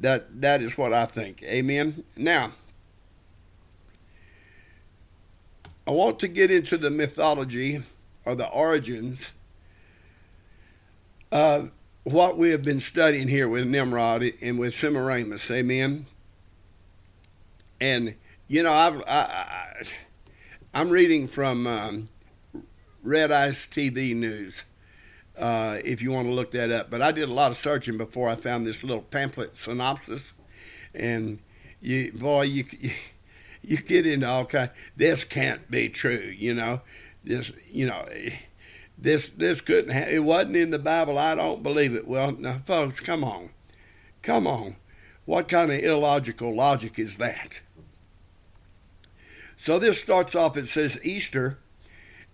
That 0.00 0.42
that 0.42 0.62
is 0.62 0.76
what 0.76 0.92
I 0.92 1.06
think. 1.06 1.42
Amen. 1.42 2.04
Now, 2.16 2.52
I 5.88 5.90
want 5.90 6.18
to 6.18 6.28
get 6.28 6.50
into 6.50 6.76
the 6.76 6.90
mythology 6.90 7.82
or 8.26 8.34
the 8.34 8.46
origins 8.46 9.30
of 11.32 11.70
what 12.04 12.36
we 12.36 12.50
have 12.50 12.62
been 12.62 12.78
studying 12.78 13.26
here 13.26 13.48
with 13.48 13.66
Nimrod 13.66 14.22
and 14.42 14.58
with 14.58 14.74
Semiramis, 14.74 15.50
amen. 15.50 16.04
And 17.80 18.16
you 18.48 18.62
know, 18.62 18.72
I've, 18.74 19.00
I, 19.08 19.82
I, 20.74 20.78
am 20.78 20.90
reading 20.90 21.26
from 21.26 21.66
um, 21.66 22.10
Red 23.02 23.32
Ice 23.32 23.66
TV 23.66 24.14
News. 24.14 24.64
Uh, 25.38 25.78
if 25.86 26.02
you 26.02 26.12
want 26.12 26.28
to 26.28 26.34
look 26.34 26.50
that 26.50 26.70
up, 26.70 26.90
but 26.90 27.00
I 27.00 27.12
did 27.12 27.30
a 27.30 27.32
lot 27.32 27.50
of 27.50 27.56
searching 27.56 27.96
before 27.96 28.28
I 28.28 28.36
found 28.36 28.66
this 28.66 28.84
little 28.84 29.04
pamphlet 29.04 29.56
synopsis, 29.56 30.34
and 30.94 31.38
you, 31.80 32.12
boy, 32.12 32.42
you 32.42 32.66
you 32.78 32.90
get 33.62 34.06
into 34.06 34.28
all 34.28 34.44
kind. 34.44 34.70
This 34.96 35.24
can't 35.24 35.70
be 35.70 35.88
true, 35.88 36.34
you 36.36 36.54
know. 36.54 36.80
This, 37.24 37.50
you 37.70 37.86
know 37.86 38.04
this 39.00 39.30
this 39.30 39.60
couldn't 39.60 39.92
ha- 39.92 40.10
it 40.10 40.24
wasn't 40.24 40.56
in 40.56 40.70
the 40.70 40.78
Bible. 40.78 41.18
I 41.18 41.34
don't 41.34 41.62
believe 41.62 41.94
it. 41.94 42.06
Well, 42.06 42.32
now, 42.32 42.60
folks, 42.66 43.00
come 43.00 43.22
on, 43.22 43.50
come 44.22 44.46
on. 44.46 44.76
What 45.24 45.48
kind 45.48 45.70
of 45.70 45.78
illogical 45.78 46.54
logic 46.54 46.98
is 46.98 47.16
that? 47.16 47.60
So 49.56 49.78
this 49.78 50.00
starts 50.00 50.34
off. 50.34 50.56
It 50.56 50.68
says 50.68 50.98
Easter 51.04 51.58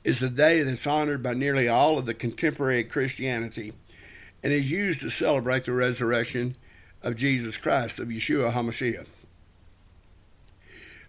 is 0.04 0.20
the 0.20 0.28
day 0.28 0.62
that's 0.62 0.87
honored 0.87 1.22
by 1.22 1.34
nearly 1.34 1.68
all 1.68 1.98
of 1.98 2.06
the 2.06 2.14
contemporary 2.14 2.84
Christianity, 2.84 3.72
and 4.42 4.52
is 4.52 4.70
used 4.70 5.00
to 5.00 5.10
celebrate 5.10 5.64
the 5.64 5.72
resurrection 5.72 6.56
of 7.02 7.16
Jesus 7.16 7.58
Christ 7.58 7.98
of 7.98 8.08
Yeshua 8.08 8.52
Hamashiach. 8.52 9.06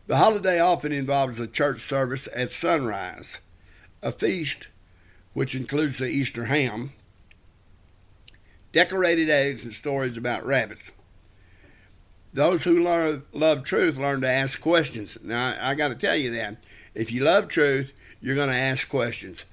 The 0.07 0.17
holiday 0.17 0.59
often 0.59 0.91
involves 0.91 1.39
a 1.39 1.47
church 1.47 1.79
service 1.79 2.27
at 2.35 2.51
sunrise, 2.51 3.39
a 4.03 4.11
feast 4.11 4.67
which 5.33 5.55
includes 5.55 5.97
the 5.97 6.07
Easter 6.07 6.45
ham, 6.45 6.93
decorated 8.71 9.31
eggs, 9.31 9.63
and 9.63 9.73
stories 9.73 10.15
about 10.15 10.45
rabbits. 10.45 10.91
Those 12.33 12.65
who 12.65 12.83
love, 12.83 13.23
love 13.33 13.63
truth 13.63 13.97
learn 13.97 14.21
to 14.21 14.29
ask 14.29 14.61
questions. 14.61 15.17
Now, 15.23 15.55
I, 15.59 15.71
I 15.71 15.75
got 15.75 15.87
to 15.87 15.95
tell 15.95 16.15
you 16.15 16.29
that. 16.31 16.57
If 16.93 17.11
you 17.11 17.23
love 17.23 17.47
truth, 17.47 17.91
you're 18.21 18.35
going 18.35 18.49
to 18.49 18.55
ask 18.55 18.87
questions. 18.87 19.45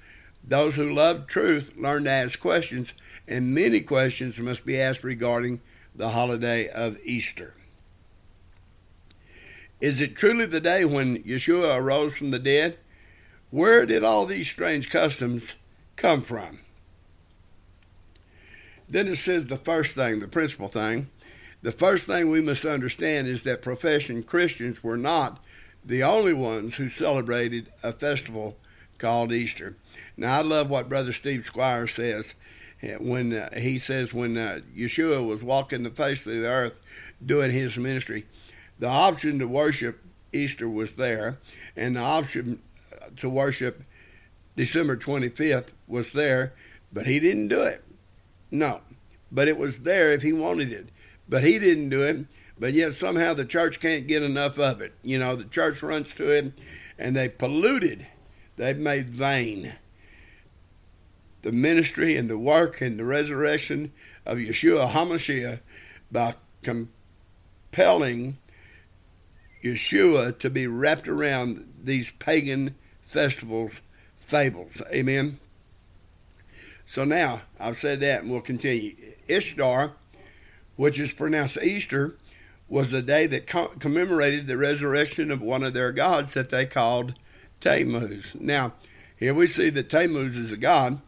Those 0.43 0.75
who 0.75 0.93
love 0.93 1.25
truth 1.25 1.75
learn 1.77 2.03
to 2.03 2.11
ask 2.11 2.39
questions, 2.39 2.93
and 3.27 3.55
many 3.55 3.81
questions 3.81 4.39
must 4.39 4.65
be 4.65 4.79
asked 4.79 5.03
regarding 5.03 5.61
the 5.95 6.09
holiday 6.09 6.67
of 6.67 6.99
Easter. 7.03 7.55
Is 9.83 9.99
it 9.99 10.15
truly 10.15 10.45
the 10.45 10.61
day 10.61 10.85
when 10.85 11.23
Yeshua 11.23 11.77
arose 11.77 12.15
from 12.15 12.31
the 12.31 12.39
dead? 12.39 12.77
Where 13.51 13.85
did 13.85 14.03
all 14.03 14.25
these 14.25 14.49
strange 14.49 14.89
customs 14.89 15.55
come 15.95 16.21
from. 16.21 16.59
Then 18.89 19.07
it 19.07 19.17
says 19.17 19.45
the 19.45 19.57
first 19.57 19.95
thing, 19.95 20.19
the 20.19 20.27
principal 20.27 20.67
thing. 20.67 21.09
The 21.61 21.71
first 21.71 22.05
thing 22.05 22.29
we 22.29 22.41
must 22.41 22.65
understand 22.65 23.27
is 23.27 23.43
that 23.43 23.61
profession 23.61 24.23
Christians 24.23 24.83
were 24.83 24.97
not 24.97 25.43
the 25.85 26.03
only 26.03 26.33
ones 26.33 26.75
who 26.75 26.89
celebrated 26.89 27.71
a 27.83 27.93
festival 27.93 28.57
called 28.97 29.31
Easter. 29.31 29.75
Now, 30.17 30.39
I 30.39 30.41
love 30.41 30.69
what 30.69 30.89
Brother 30.89 31.13
Steve 31.13 31.45
Squire 31.45 31.87
says 31.87 32.33
when 32.99 33.33
uh, 33.33 33.57
he 33.57 33.77
says 33.77 34.13
when 34.13 34.37
uh, 34.37 34.59
Yeshua 34.75 35.25
was 35.25 35.41
walking 35.41 35.83
the 35.83 35.89
face 35.89 36.25
of 36.25 36.33
the 36.33 36.45
earth 36.45 36.79
doing 37.25 37.51
his 37.51 37.77
ministry, 37.77 38.25
the 38.79 38.87
option 38.87 39.39
to 39.39 39.47
worship 39.47 40.03
Easter 40.31 40.69
was 40.69 40.93
there, 40.93 41.39
and 41.75 41.95
the 41.95 42.01
option 42.01 42.61
to 43.17 43.29
worship 43.29 43.83
December 44.55 44.97
25th 44.97 45.69
was 45.87 46.11
there, 46.13 46.53
but 46.91 47.05
he 47.05 47.19
didn't 47.19 47.47
do 47.47 47.61
it. 47.61 47.83
No, 48.51 48.81
but 49.31 49.47
it 49.47 49.57
was 49.57 49.79
there 49.79 50.11
if 50.11 50.21
he 50.21 50.33
wanted 50.33 50.71
it. 50.71 50.89
But 51.27 51.43
he 51.43 51.59
didn't 51.59 51.89
do 51.89 52.03
it. 52.03 52.25
But 52.59 52.73
yet 52.73 52.93
somehow 52.93 53.33
the 53.33 53.45
church 53.45 53.79
can't 53.79 54.07
get 54.07 54.21
enough 54.21 54.59
of 54.59 54.81
it. 54.81 54.93
You 55.01 55.17
know, 55.17 55.35
the 55.35 55.45
church 55.45 55.81
runs 55.81 56.13
to 56.15 56.29
it 56.29 56.53
and 56.99 57.15
they 57.15 57.27
polluted, 57.27 58.05
they've 58.55 58.77
made 58.77 59.09
vain 59.09 59.73
the 61.43 61.51
ministry 61.51 62.15
and 62.15 62.29
the 62.29 62.37
work 62.37 62.81
and 62.81 62.97
the 62.97 63.05
resurrection 63.05 63.91
of 64.25 64.37
Yeshua 64.37 64.89
HaMashiach 64.89 65.59
by 66.11 66.35
compelling 66.63 68.37
Yeshua 69.63 70.37
to 70.39 70.49
be 70.49 70.67
wrapped 70.67 71.07
around 71.07 71.73
these 71.83 72.11
pagan 72.11 72.75
festivals 73.01 73.81
fables. 74.25 74.81
Amen. 74.91 75.39
So 76.85 77.03
now 77.03 77.41
I've 77.59 77.79
said 77.79 78.01
that 78.01 78.23
and 78.23 78.31
we'll 78.31 78.41
continue. 78.41 78.95
Ishtar, 79.27 79.93
which 80.75 80.99
is 80.99 81.13
pronounced 81.13 81.57
Easter, 81.57 82.15
was 82.67 82.89
the 82.89 83.01
day 83.01 83.27
that 83.27 83.47
co- 83.47 83.71
commemorated 83.79 84.47
the 84.47 84.57
resurrection 84.57 85.31
of 85.31 85.41
one 85.41 85.63
of 85.63 85.73
their 85.73 85.91
gods 85.91 86.33
that 86.33 86.49
they 86.49 86.65
called 86.65 87.13
Tammuz. 87.61 88.35
Now, 88.39 88.73
here 89.15 89.33
we 89.33 89.47
see 89.47 89.69
that 89.69 89.89
Tammuz 89.89 90.35
is 90.35 90.51
a 90.51 90.57
god, 90.57 90.99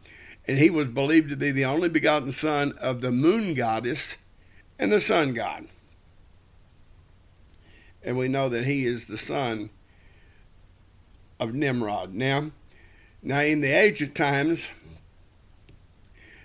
and 0.46 0.58
he 0.58 0.70
was 0.70 0.88
believed 0.88 1.28
to 1.30 1.36
be 1.36 1.50
the 1.50 1.64
only 1.64 1.88
begotten 1.88 2.32
son 2.32 2.72
of 2.80 3.00
the 3.00 3.10
moon 3.10 3.54
goddess 3.54 4.16
and 4.78 4.92
the 4.92 5.00
sun 5.00 5.34
god. 5.34 5.66
And 8.06 8.16
we 8.16 8.28
know 8.28 8.48
that 8.48 8.64
he 8.64 8.86
is 8.86 9.04
the 9.04 9.18
son 9.18 9.68
of 11.38 11.52
Nimrod. 11.52 12.14
Now, 12.14 12.52
now, 13.22 13.40
in 13.40 13.60
the 13.60 13.72
ancient 13.72 14.14
times, 14.14 14.68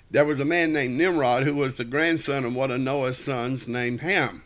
there 0.09 0.25
was 0.25 0.39
a 0.39 0.45
man 0.45 0.73
named 0.73 0.97
Nimrod 0.97 1.43
who 1.43 1.55
was 1.55 1.75
the 1.75 1.85
grandson 1.85 2.43
of 2.43 2.55
one 2.55 2.71
of 2.71 2.79
Noah's 2.79 3.19
sons 3.19 3.67
named 3.67 4.01
Ham. 4.01 4.41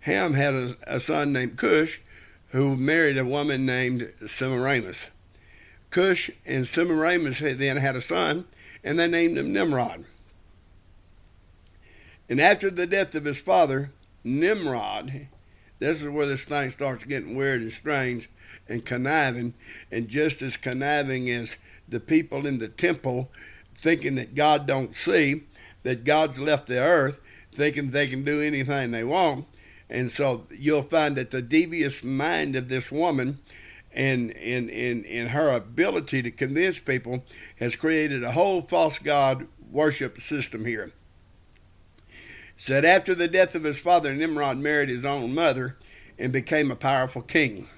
Ham 0.00 0.34
had 0.34 0.54
a, 0.54 0.76
a 0.88 0.98
son 0.98 1.32
named 1.32 1.56
Cush 1.56 2.00
who 2.48 2.76
married 2.76 3.16
a 3.16 3.24
woman 3.24 3.64
named 3.64 4.12
Semiramis. 4.26 5.10
Cush 5.90 6.30
and 6.44 6.66
Semiramis 6.66 7.38
then 7.38 7.76
had 7.76 7.94
a 7.94 8.00
son, 8.00 8.46
and 8.82 8.98
they 8.98 9.06
named 9.06 9.38
him 9.38 9.52
Nimrod. 9.52 10.04
And 12.28 12.40
after 12.40 12.68
the 12.68 12.86
death 12.86 13.14
of 13.14 13.24
his 13.24 13.38
father, 13.38 13.92
Nimrod, 14.24 15.28
this 15.84 16.00
is 16.00 16.08
where 16.08 16.26
this 16.26 16.44
thing 16.44 16.70
starts 16.70 17.04
getting 17.04 17.36
weird 17.36 17.60
and 17.60 17.72
strange 17.72 18.30
and 18.68 18.84
conniving, 18.84 19.54
and 19.90 20.08
just 20.08 20.40
as 20.42 20.56
conniving 20.56 21.30
as 21.30 21.56
the 21.88 22.00
people 22.00 22.46
in 22.46 22.58
the 22.58 22.68
temple 22.68 23.30
thinking 23.76 24.14
that 24.14 24.34
God 24.34 24.66
don't 24.66 24.94
see, 24.94 25.44
that 25.82 26.04
God's 26.04 26.40
left 26.40 26.68
the 26.68 26.78
earth, 26.78 27.20
thinking 27.52 27.90
they 27.90 28.08
can 28.08 28.24
do 28.24 28.40
anything 28.40 28.90
they 28.90 29.04
want. 29.04 29.46
And 29.90 30.10
so 30.10 30.46
you'll 30.50 30.82
find 30.82 31.16
that 31.16 31.30
the 31.30 31.42
devious 31.42 32.02
mind 32.02 32.56
of 32.56 32.68
this 32.68 32.90
woman 32.90 33.38
and 33.92 34.30
in, 34.32 34.68
in, 34.70 35.04
in 35.04 35.28
her 35.28 35.50
ability 35.50 36.22
to 36.22 36.30
convince 36.30 36.80
people 36.80 37.24
has 37.56 37.76
created 37.76 38.24
a 38.24 38.32
whole 38.32 38.62
false 38.62 38.98
God 38.98 39.46
worship 39.70 40.20
system 40.20 40.64
here. 40.64 40.92
Said 42.56 42.84
after 42.84 43.14
the 43.14 43.28
death 43.28 43.54
of 43.54 43.64
his 43.64 43.78
father, 43.78 44.12
Nimrod 44.14 44.58
married 44.58 44.88
his 44.88 45.04
own 45.04 45.34
mother 45.34 45.76
and 46.18 46.32
became 46.32 46.70
a 46.70 46.76
powerful 46.76 47.22
king. 47.22 47.68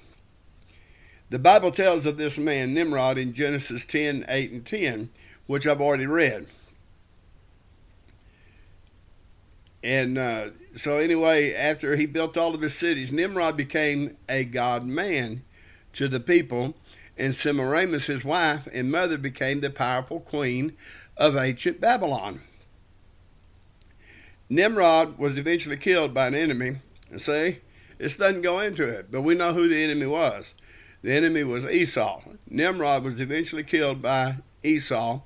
The 1.29 1.39
Bible 1.39 1.71
tells 1.71 2.05
of 2.05 2.17
this 2.17 2.37
man, 2.37 2.73
Nimrod, 2.73 3.17
in 3.17 3.33
Genesis 3.33 3.83
10 3.83 4.25
8 4.29 4.51
and 4.51 4.65
10, 4.65 5.09
which 5.45 5.67
I've 5.67 5.81
already 5.81 6.05
read. 6.05 6.47
And 9.83 10.17
uh, 10.17 10.49
so, 10.75 10.97
anyway, 10.97 11.53
after 11.53 11.95
he 11.95 12.05
built 12.05 12.37
all 12.37 12.55
of 12.55 12.61
his 12.61 12.75
cities, 12.75 13.11
Nimrod 13.11 13.57
became 13.57 14.17
a 14.29 14.43
God 14.45 14.85
man 14.85 15.43
to 15.93 16.07
the 16.07 16.19
people, 16.19 16.75
and 17.17 17.35
Semiramis, 17.35 18.05
his 18.05 18.23
wife 18.23 18.67
and 18.71 18.91
mother, 18.91 19.17
became 19.17 19.61
the 19.61 19.69
powerful 19.69 20.19
queen 20.19 20.77
of 21.17 21.35
ancient 21.35 21.81
Babylon. 21.81 22.41
Nimrod 24.49 25.17
was 25.17 25.37
eventually 25.37 25.77
killed 25.77 26.13
by 26.13 26.27
an 26.27 26.35
enemy. 26.35 26.77
See, 27.17 27.59
this 27.97 28.15
doesn't 28.15 28.41
go 28.41 28.59
into 28.59 28.87
it, 28.87 29.11
but 29.11 29.21
we 29.21 29.35
know 29.35 29.53
who 29.53 29.67
the 29.67 29.83
enemy 29.83 30.05
was. 30.05 30.53
The 31.01 31.13
enemy 31.13 31.43
was 31.43 31.65
Esau. 31.65 32.21
Nimrod 32.49 33.03
was 33.03 33.19
eventually 33.19 33.63
killed 33.63 34.01
by 34.01 34.37
Esau, 34.63 35.21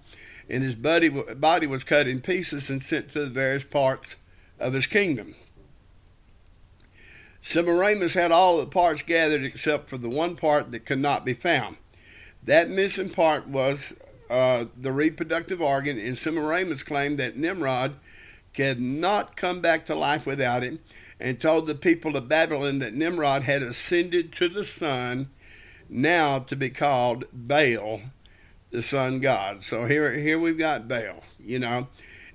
and 0.49 0.63
his 0.63 0.75
body, 0.75 1.09
body 1.09 1.67
was 1.67 1.83
cut 1.83 2.07
in 2.07 2.21
pieces 2.21 2.69
and 2.69 2.83
sent 2.83 3.11
to 3.11 3.25
the 3.25 3.29
various 3.29 3.63
parts 3.63 4.15
of 4.59 4.73
his 4.73 4.87
kingdom. 4.87 5.35
Semiramis 7.41 8.13
had 8.13 8.31
all 8.31 8.59
the 8.59 8.67
parts 8.67 9.01
gathered 9.01 9.43
except 9.43 9.89
for 9.89 9.97
the 9.97 10.09
one 10.09 10.35
part 10.35 10.71
that 10.71 10.85
could 10.85 10.99
not 10.99 11.25
be 11.25 11.33
found. 11.33 11.77
That 12.43 12.69
missing 12.69 13.09
part 13.09 13.47
was 13.47 13.93
uh, 14.29 14.65
the 14.77 14.91
reproductive 14.91 15.61
organ, 15.61 15.99
and 15.99 16.17
Semiramis 16.17 16.83
claimed 16.83 17.17
that 17.19 17.37
Nimrod 17.37 17.95
could 18.53 18.79
not 18.81 19.35
come 19.35 19.61
back 19.61 19.85
to 19.85 19.95
life 19.95 20.25
without 20.25 20.63
him, 20.63 20.79
and 21.19 21.39
told 21.39 21.67
the 21.67 21.75
people 21.75 22.17
of 22.17 22.27
Babylon 22.27 22.79
that 22.79 22.93
Nimrod 22.93 23.43
had 23.43 23.61
ascended 23.61 24.33
to 24.33 24.49
the 24.49 24.65
sun, 24.65 25.29
now 25.89 26.39
to 26.39 26.55
be 26.55 26.69
called 26.69 27.25
Baal, 27.31 28.01
the 28.71 28.81
sun 28.81 29.19
god. 29.19 29.63
So 29.63 29.85
here, 29.85 30.13
here 30.13 30.39
we've 30.39 30.57
got 30.57 30.87
Baal, 30.87 31.23
you 31.39 31.59
know. 31.59 31.87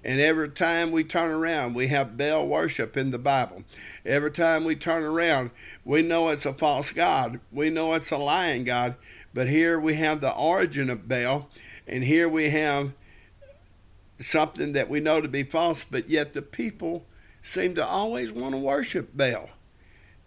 And 0.05 0.21
every 0.21 0.51
time 0.51 0.93
we 0.93 1.03
turn 1.03 1.33
around, 1.33 1.75
we 1.75 1.89
have 1.89 2.17
Baal 2.17 2.47
worship 2.47 2.97
in 2.97 3.11
the 3.11 3.19
Bible. 3.19 3.65
Every 4.05 4.31
time 4.31 4.65
we 4.65 4.77
turn 4.77 5.03
around, 5.03 5.51
we 5.85 6.03
know 6.03 6.29
it's 6.29 6.47
a 6.47 6.53
false 6.53 6.93
God. 6.93 7.41
We 7.51 7.71
know 7.71 7.93
it's 7.95 8.13
a 8.13 8.19
lying 8.19 8.63
God. 8.63 8.95
But 9.35 9.49
here 9.49 9.81
we 9.81 9.95
have 9.95 10.21
the 10.21 10.33
origin 10.33 10.91
of 10.91 11.09
Baal, 11.09 11.49
and 11.89 12.05
here 12.05 12.29
we 12.29 12.51
have 12.51 12.93
something 14.19 14.73
that 14.73 14.89
we 14.89 15.01
know 15.01 15.21
to 15.21 15.29
be 15.29 15.43
false, 15.43 15.85
but 15.91 16.09
yet 16.09 16.35
the 16.35 16.43
people 16.43 17.05
seem 17.43 17.75
to 17.75 17.85
always 17.85 18.33
want 18.33 18.55
to 18.55 18.61
worship 18.61 19.17
Baal, 19.17 19.51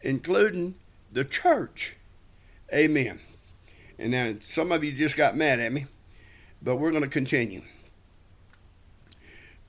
including 0.02 0.76
the 1.12 1.26
church. 1.26 1.96
Amen. 2.74 3.20
And 3.98 4.12
now 4.12 4.36
some 4.52 4.72
of 4.72 4.84
you 4.84 4.92
just 4.92 5.18
got 5.18 5.36
mad 5.36 5.60
at 5.60 5.74
me, 5.74 5.88
but 6.62 6.78
we're 6.78 6.92
going 6.92 7.04
to 7.04 7.10
continue. 7.10 7.64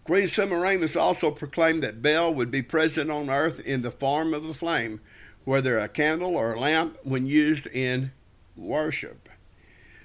Queen 0.05 0.27
Semiramis 0.27 0.97
also 0.97 1.31
proclaimed 1.31 1.83
that 1.83 2.03
Baal 2.03 2.35
would 2.35 2.51
be 2.51 2.63
present 2.63 3.11
on 3.11 3.31
earth 3.31 3.61
in 3.61 3.83
the 3.83 3.91
form 3.91 4.35
of 4.35 4.45
a 4.45 4.55
flame, 4.55 5.01
whether 5.45 5.79
a 5.79 5.89
candle 5.89 6.37
or 6.37 6.55
a 6.55 6.61
lamp, 6.61 6.99
when 7.03 7.27
used 7.27 7.67
in 7.69 8.13
worship. 8.57 9.29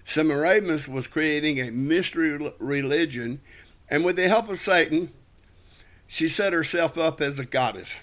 Semiramis 0.05 0.87
was 0.87 1.07
creating 1.07 1.59
a 1.59 1.71
mystery 1.71 2.53
religion, 2.59 3.41
and 3.89 4.03
with 4.03 4.15
the 4.15 4.27
help 4.27 4.49
of 4.49 4.59
Satan, 4.59 5.11
she 6.07 6.27
set 6.27 6.53
herself 6.53 6.97
up 6.97 7.21
as 7.21 7.39
a 7.39 7.45
goddess. 7.45 7.97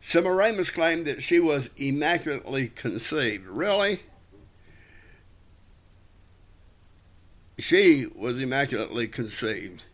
Semiramis 0.00 0.70
claimed 0.70 1.06
that 1.06 1.22
she 1.22 1.40
was 1.40 1.68
immaculately 1.76 2.68
conceived. 2.68 3.46
Really? 3.46 4.00
she 7.58 8.06
was 8.14 8.40
immaculately 8.40 9.08
conceived. 9.08 9.84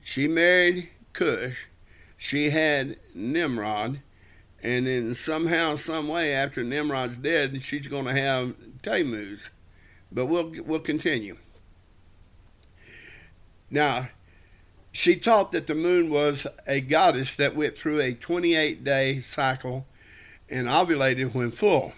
She 0.00 0.28
married 0.28 0.90
Cush. 1.12 1.66
She 2.16 2.50
had 2.50 2.96
Nimrod. 3.14 4.00
And 4.62 4.86
then 4.86 5.14
somehow, 5.14 5.76
some 5.76 6.08
way, 6.08 6.32
after 6.34 6.64
Nimrod's 6.64 7.16
dead, 7.16 7.62
she's 7.62 7.86
going 7.86 8.06
to 8.06 8.12
have 8.12 8.54
Tammuz. 8.82 9.50
But 10.10 10.26
we'll 10.26 10.52
we'll 10.64 10.80
continue. 10.80 11.36
Now, 13.70 14.08
she 14.92 15.16
taught 15.16 15.52
that 15.52 15.66
the 15.66 15.74
moon 15.74 16.10
was 16.10 16.46
a 16.66 16.80
goddess 16.80 17.34
that 17.36 17.54
went 17.54 17.78
through 17.78 18.00
a 18.00 18.14
28 18.14 18.82
day 18.82 19.20
cycle 19.20 19.86
and 20.48 20.66
ovulated 20.66 21.34
when 21.34 21.50
full. 21.50 21.92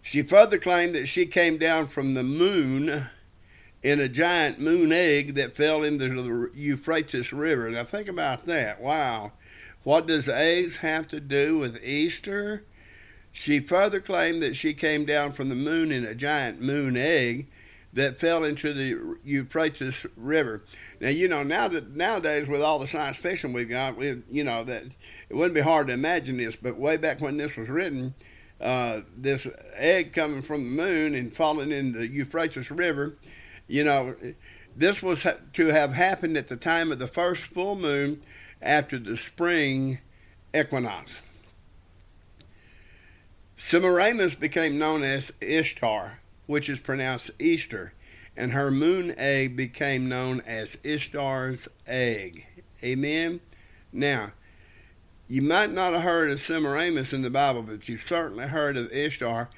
She 0.00 0.22
further 0.22 0.58
claimed 0.58 0.94
that 0.94 1.06
she 1.06 1.26
came 1.26 1.58
down 1.58 1.88
from 1.88 2.14
the 2.14 2.22
moon 2.22 3.06
in 3.82 4.00
a 4.00 4.08
giant 4.08 4.58
moon 4.60 4.92
egg 4.92 5.34
that 5.34 5.56
fell 5.56 5.82
into 5.82 6.08
the 6.08 6.50
Euphrates 6.54 7.32
River. 7.32 7.70
Now, 7.70 7.84
think 7.84 8.08
about 8.08 8.46
that. 8.46 8.80
Wow. 8.80 9.32
What 9.82 10.06
does 10.06 10.28
eggs 10.28 10.78
have 10.78 11.08
to 11.08 11.20
do 11.20 11.58
with 11.58 11.82
Easter? 11.84 12.64
She 13.32 13.60
further 13.60 14.00
claimed 14.00 14.42
that 14.42 14.56
she 14.56 14.72
came 14.72 15.04
down 15.04 15.32
from 15.32 15.48
the 15.48 15.54
moon 15.54 15.90
in 15.90 16.04
a 16.04 16.14
giant 16.14 16.62
moon 16.62 16.96
egg 16.96 17.48
that 17.94 18.20
fell 18.20 18.44
into 18.44 18.74
the 18.74 19.16
Euphrates 19.24 20.04
River. 20.16 20.62
Now 21.00 21.08
you 21.08 21.28
know 21.28 21.42
now 21.42 21.68
that 21.68 21.96
nowadays 21.96 22.46
with 22.46 22.60
all 22.60 22.78
the 22.78 22.86
science 22.86 23.16
fiction 23.16 23.52
we've 23.52 23.68
got, 23.68 23.96
we, 23.96 24.22
you 24.30 24.44
know 24.44 24.64
that 24.64 24.84
it 25.28 25.34
wouldn't 25.34 25.54
be 25.54 25.60
hard 25.60 25.86
to 25.86 25.94
imagine 25.94 26.36
this, 26.36 26.56
but 26.56 26.76
way 26.76 26.96
back 26.96 27.20
when 27.20 27.36
this 27.36 27.56
was 27.56 27.70
written, 27.70 28.14
uh, 28.60 29.00
this 29.16 29.46
egg 29.76 30.12
coming 30.12 30.42
from 30.42 30.64
the 30.64 30.82
moon 30.82 31.14
and 31.14 31.34
falling 31.34 31.72
in 31.72 31.92
the 31.92 32.06
Euphrates 32.06 32.70
River. 32.70 33.16
You 33.66 33.84
know, 33.84 34.16
this 34.76 35.02
was 35.02 35.26
to 35.52 35.66
have 35.66 35.92
happened 35.92 36.36
at 36.36 36.48
the 36.48 36.56
time 36.56 36.92
of 36.92 36.98
the 36.98 37.06
first 37.06 37.46
full 37.46 37.76
moon 37.76 38.22
after 38.60 38.98
the 38.98 39.16
spring 39.16 39.98
equinox. 40.54 41.20
Semiramis 43.56 44.34
became 44.34 44.78
known 44.78 45.02
as 45.02 45.30
Ishtar, 45.40 46.20
which 46.46 46.68
is 46.68 46.78
pronounced 46.78 47.30
Easter, 47.38 47.92
and 48.36 48.52
her 48.52 48.70
moon 48.70 49.14
egg 49.16 49.56
became 49.56 50.08
known 50.08 50.40
as 50.42 50.76
Ishtar's 50.82 51.68
egg. 51.86 52.46
Amen. 52.82 53.40
Now, 53.92 54.32
you 55.28 55.40
might 55.40 55.72
not 55.72 55.94
have 55.94 56.02
heard 56.02 56.30
of 56.30 56.40
Semiramis 56.40 57.12
in 57.12 57.22
the 57.22 57.30
Bible, 57.30 57.62
but 57.62 57.88
you've 57.88 58.02
certainly 58.02 58.46
heard 58.46 58.76
of 58.76 58.92
Ishtar, 58.92 59.48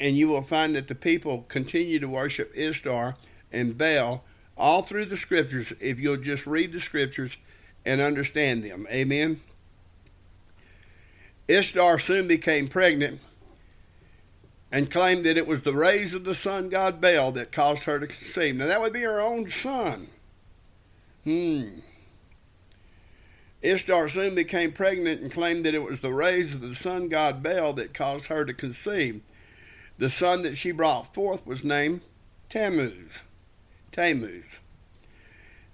and 0.00 0.16
you 0.16 0.28
will 0.28 0.42
find 0.42 0.74
that 0.74 0.88
the 0.88 0.94
people 0.94 1.44
continue 1.48 1.98
to 2.00 2.08
worship 2.08 2.52
Ishtar 2.54 3.16
and 3.52 3.78
Baal 3.78 4.24
all 4.56 4.82
through 4.82 5.06
the 5.06 5.16
scriptures 5.16 5.72
if 5.80 6.00
you'll 6.00 6.16
just 6.16 6.46
read 6.46 6.72
the 6.72 6.80
scriptures 6.80 7.36
and 7.84 8.00
understand 8.00 8.64
them. 8.64 8.86
Amen. 8.90 9.40
Ishtar 11.46 11.98
soon 11.98 12.26
became 12.26 12.66
pregnant 12.66 13.20
and 14.76 14.90
claimed 14.90 15.24
that 15.24 15.38
it 15.38 15.46
was 15.46 15.62
the 15.62 15.72
rays 15.72 16.12
of 16.12 16.24
the 16.24 16.34
sun 16.34 16.68
god 16.68 17.00
Baal 17.00 17.32
that 17.32 17.50
caused 17.50 17.84
her 17.84 17.98
to 17.98 18.06
conceive. 18.06 18.56
Now, 18.56 18.66
that 18.66 18.82
would 18.82 18.92
be 18.92 19.00
her 19.00 19.22
own 19.22 19.48
son. 19.48 20.08
Hmm. 21.24 21.78
Ishtar 23.62 24.10
soon 24.10 24.34
became 24.34 24.72
pregnant 24.72 25.22
and 25.22 25.32
claimed 25.32 25.64
that 25.64 25.74
it 25.74 25.82
was 25.82 26.02
the 26.02 26.12
rays 26.12 26.52
of 26.52 26.60
the 26.60 26.74
sun 26.74 27.08
god 27.08 27.42
Baal 27.42 27.72
that 27.72 27.94
caused 27.94 28.26
her 28.26 28.44
to 28.44 28.52
conceive. 28.52 29.22
The 29.96 30.10
son 30.10 30.42
that 30.42 30.58
she 30.58 30.72
brought 30.72 31.14
forth 31.14 31.46
was 31.46 31.64
named 31.64 32.02
Tammuz. 32.50 33.20
Tammuz. 33.92 34.58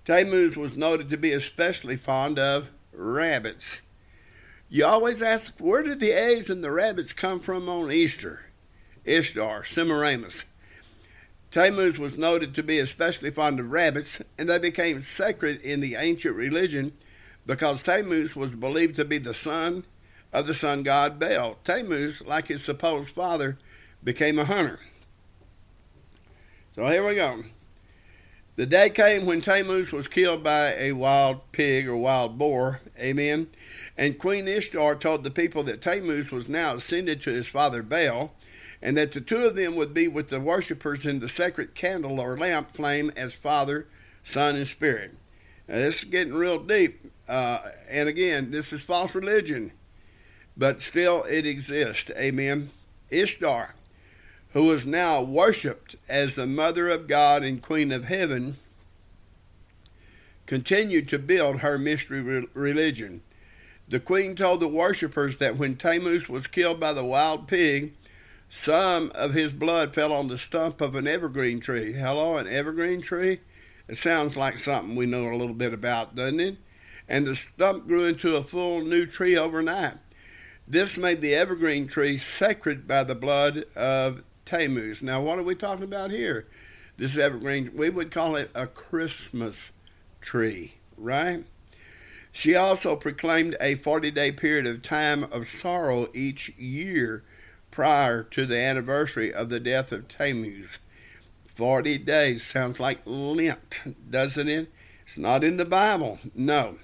Tammuz 0.05 0.57
was 0.57 0.77
noted 0.77 1.11
to 1.11 1.17
be 1.17 1.33
especially 1.33 1.97
fond 1.97 2.38
of 2.38 2.71
rabbits. 2.93 3.81
You 4.69 4.87
always 4.87 5.21
ask, 5.21 5.55
where 5.59 5.83
did 5.83 5.99
the 5.99 6.12
eggs 6.12 6.49
and 6.49 6.62
the 6.62 6.71
rabbits 6.71 7.12
come 7.12 7.41
from 7.41 7.69
on 7.69 7.91
Easter? 7.91 8.43
Ishtar, 9.05 9.65
Semiramis. 9.65 10.45
Tammuz 11.51 11.99
was 11.99 12.17
noted 12.17 12.55
to 12.55 12.62
be 12.62 12.79
especially 12.79 13.31
fond 13.31 13.61
of 13.61 13.71
rabbits, 13.71 14.23
and 14.38 14.49
they 14.49 14.59
became 14.59 15.03
sacred 15.03 15.61
in 15.61 15.81
the 15.81 15.97
ancient 15.97 16.35
religion 16.35 16.93
because 17.45 17.83
Tammuz 17.83 18.35
was 18.35 18.53
believed 18.53 18.97
to 18.97 19.05
be 19.05 19.19
the 19.19 19.35
son 19.35 19.85
of 20.33 20.47
the 20.47 20.55
sun 20.55 20.83
god 20.83 21.19
Baal. 21.19 21.59
Tammuz, 21.65 22.23
like 22.25 22.49
his 22.49 22.65
supposed 22.65 23.11
father, 23.11 23.59
became 24.03 24.38
a 24.38 24.45
hunter. 24.45 24.81
So 26.75 26.87
here 26.88 27.07
we 27.07 27.17
go. 27.17 27.45
The 28.57 28.67
day 28.67 28.91
came 28.91 29.27
when 29.27 29.41
Tammuz 29.41 29.93
was 29.93 30.09
killed 30.09 30.43
by 30.43 30.75
a 30.75 30.93
wild 30.93 31.41
pig 31.53 31.88
or 31.88 31.97
wild 31.97 32.38
boar. 32.38 32.81
Amen. 32.99 33.49
And 33.97 34.19
Queen 34.19 34.47
Ishtar 34.47 34.95
told 34.97 35.25
the 35.25 35.31
people 35.31 35.62
that 35.65 35.83
Tammuz 35.83 36.31
was 36.31 36.49
now 36.49 36.77
ascended 36.77 37.21
to 37.23 37.31
his 37.31 37.47
father 37.47 37.83
Baal, 37.83 38.35
and 38.83 38.97
that 38.97 39.12
the 39.12 39.21
two 39.21 39.47
of 39.47 39.55
them 39.55 39.77
would 39.77 39.95
be 39.95 40.09
with 40.09 40.29
the 40.29 40.40
worshippers 40.40 41.07
in 41.07 41.21
the 41.21 41.29
sacred 41.29 41.75
candle 41.75 42.21
or 42.21 42.37
lamp 42.37 42.75
flame 42.75 43.12
as 43.16 43.33
Father, 43.33 43.87
Son, 44.25 44.57
and 44.57 44.66
Spirit. 44.66 45.14
Now, 45.68 45.77
this 45.77 46.01
is 46.01 46.05
getting 46.05 46.35
real 46.35 46.59
deep. 46.59 47.12
Uh, 47.29 47.61
and 47.88 48.09
again, 48.09 48.51
this 48.51 48.73
is 48.73 48.81
false 48.81 49.14
religion, 49.14 49.73
but 50.57 50.83
still 50.83 51.23
it 51.25 51.47
exists. 51.47 52.11
Amen. 52.11 52.71
Ishtar 53.11 53.75
who 54.53 54.71
is 54.73 54.85
now 54.85 55.23
worshipped 55.23 55.97
as 56.09 56.35
the 56.35 56.47
Mother 56.47 56.88
of 56.88 57.07
God 57.07 57.42
and 57.42 57.62
Queen 57.62 57.90
of 57.90 58.05
Heaven, 58.05 58.57
continued 60.47 61.09
to 61.09 61.18
build 61.18 61.61
her 61.61 61.79
mystery 61.79 62.21
re- 62.21 62.47
religion. 62.53 63.23
The 63.88 64.01
queen 64.01 64.37
told 64.37 64.61
the 64.61 64.68
worshippers 64.68 65.38
that 65.38 65.57
when 65.57 65.77
Tammuz 65.77 66.29
was 66.29 66.47
killed 66.47 66.79
by 66.79 66.92
the 66.92 67.05
wild 67.05 67.49
pig, 67.49 67.95
some 68.55 69.11
of 69.15 69.33
his 69.33 69.51
blood 69.51 69.95
fell 69.95 70.12
on 70.12 70.29
the 70.29 70.37
stump 70.37 70.83
of 70.83 70.95
an 70.95 71.09
evergreen 71.09 71.59
tree. 71.59 71.95
Hello, 71.95 72.37
an 72.37 72.47
evergreen 72.47 73.01
tree? 73.01 73.41
It 73.88 73.97
sounds 73.97 74.37
like 74.37 74.59
something 74.59 74.95
we 74.95 75.07
know 75.07 75.33
a 75.33 75.35
little 75.35 75.55
bit 75.55 75.73
about, 75.73 76.15
doesn't 76.15 76.38
it? 76.38 76.59
And 77.09 77.27
the 77.27 77.35
stump 77.35 77.87
grew 77.87 78.05
into 78.05 78.37
a 78.37 78.45
full 78.45 78.83
new 78.83 79.07
tree 79.07 79.38
overnight. 79.38 79.95
This 80.69 80.99
made 80.99 81.23
the 81.23 81.35
evergreen 81.35 81.87
tree 81.87 82.19
sacred 82.19 82.87
by 82.87 83.05
the 83.05 83.15
blood 83.15 83.65
of 83.75 84.23
Tammuz. 84.45 85.03
Now, 85.03 85.23
what 85.23 85.38
are 85.38 85.45
we 85.45 85.55
talking 85.55 85.85
about 85.85 86.11
here? 86.11 86.47
This 86.99 87.17
evergreen, 87.17 87.71
we 87.75 87.88
would 87.88 88.11
call 88.11 88.37
it 88.37 88.51
a 88.55 88.67
Christmas 88.67 89.73
tree, 90.21 90.75
right? 90.99 91.43
She 92.33 92.55
also 92.55 92.97
proclaimed 92.97 93.57
a 93.62 93.77
40 93.77 94.11
day 94.11 94.31
period 94.31 94.67
of 94.67 94.83
time 94.83 95.25
of 95.33 95.49
sorrow 95.49 96.11
each 96.12 96.51
year 96.59 97.25
prior 97.73 98.23
to 98.23 98.47
the 98.47 98.59
anniversary 98.59 99.35
of 99.35 99.49
the 99.49 99.59
death 99.59 99.91
of 99.91 100.07
Tammuz. 100.07 100.79
40 101.47 101.99
days 101.99 102.45
sounds 102.45 102.79
like 102.79 103.01
Lent, 103.05 103.81
doesn't 104.09 104.49
it? 104.49 104.71
It's 105.05 105.19
not 105.19 105.43
in 105.43 105.57
the 105.57 105.65
Bible, 105.65 106.21
no. 106.35 106.79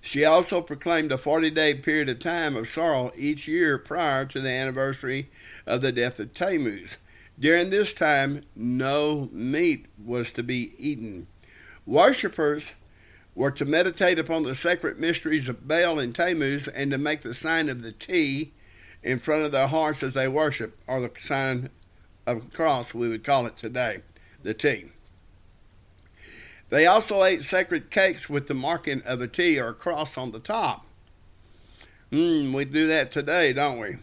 She 0.00 0.24
also 0.24 0.62
proclaimed 0.62 1.12
a 1.12 1.18
40 1.18 1.50
day 1.50 1.74
period 1.74 2.08
of 2.08 2.18
time 2.18 2.56
of 2.56 2.68
sorrow 2.68 3.12
each 3.16 3.46
year 3.46 3.78
prior 3.78 4.24
to 4.26 4.40
the 4.40 4.50
anniversary 4.50 5.30
of 5.66 5.82
the 5.82 5.92
death 5.92 6.18
of 6.18 6.32
Tammuz. 6.32 6.96
During 7.38 7.70
this 7.70 7.94
time, 7.94 8.42
no 8.56 9.28
meat 9.32 9.86
was 10.02 10.32
to 10.32 10.42
be 10.42 10.72
eaten. 10.78 11.26
Worshippers 11.86 12.72
were 13.34 13.50
to 13.52 13.64
meditate 13.64 14.18
upon 14.18 14.42
the 14.42 14.54
sacred 14.54 14.98
mysteries 14.98 15.48
of 15.48 15.68
Baal 15.68 15.98
and 15.98 16.14
Tammuz 16.14 16.68
and 16.68 16.90
to 16.90 16.98
make 16.98 17.22
the 17.22 17.34
sign 17.34 17.68
of 17.68 17.82
the 17.82 17.92
T 17.92 18.52
in 19.02 19.18
front 19.18 19.44
of 19.44 19.52
their 19.52 19.66
hearts 19.66 20.02
as 20.02 20.14
they 20.14 20.28
worship, 20.28 20.76
or 20.86 21.00
the 21.00 21.10
sign 21.18 21.70
of 22.26 22.46
the 22.46 22.56
cross, 22.56 22.94
we 22.94 23.08
would 23.08 23.24
call 23.24 23.46
it 23.46 23.56
today, 23.56 24.00
the 24.42 24.54
T. 24.54 24.90
They 26.68 26.86
also 26.86 27.24
ate 27.24 27.42
sacred 27.42 27.90
cakes 27.90 28.30
with 28.30 28.46
the 28.46 28.54
marking 28.54 29.02
of 29.02 29.20
a 29.20 29.26
T 29.26 29.58
or 29.58 29.68
a 29.68 29.74
cross 29.74 30.16
on 30.16 30.30
the 30.30 30.38
top. 30.38 30.86
Hmm, 32.10 32.52
we 32.52 32.64
do 32.64 32.86
that 32.88 33.10
today, 33.10 33.52
don't 33.52 33.80
we? 33.80 33.96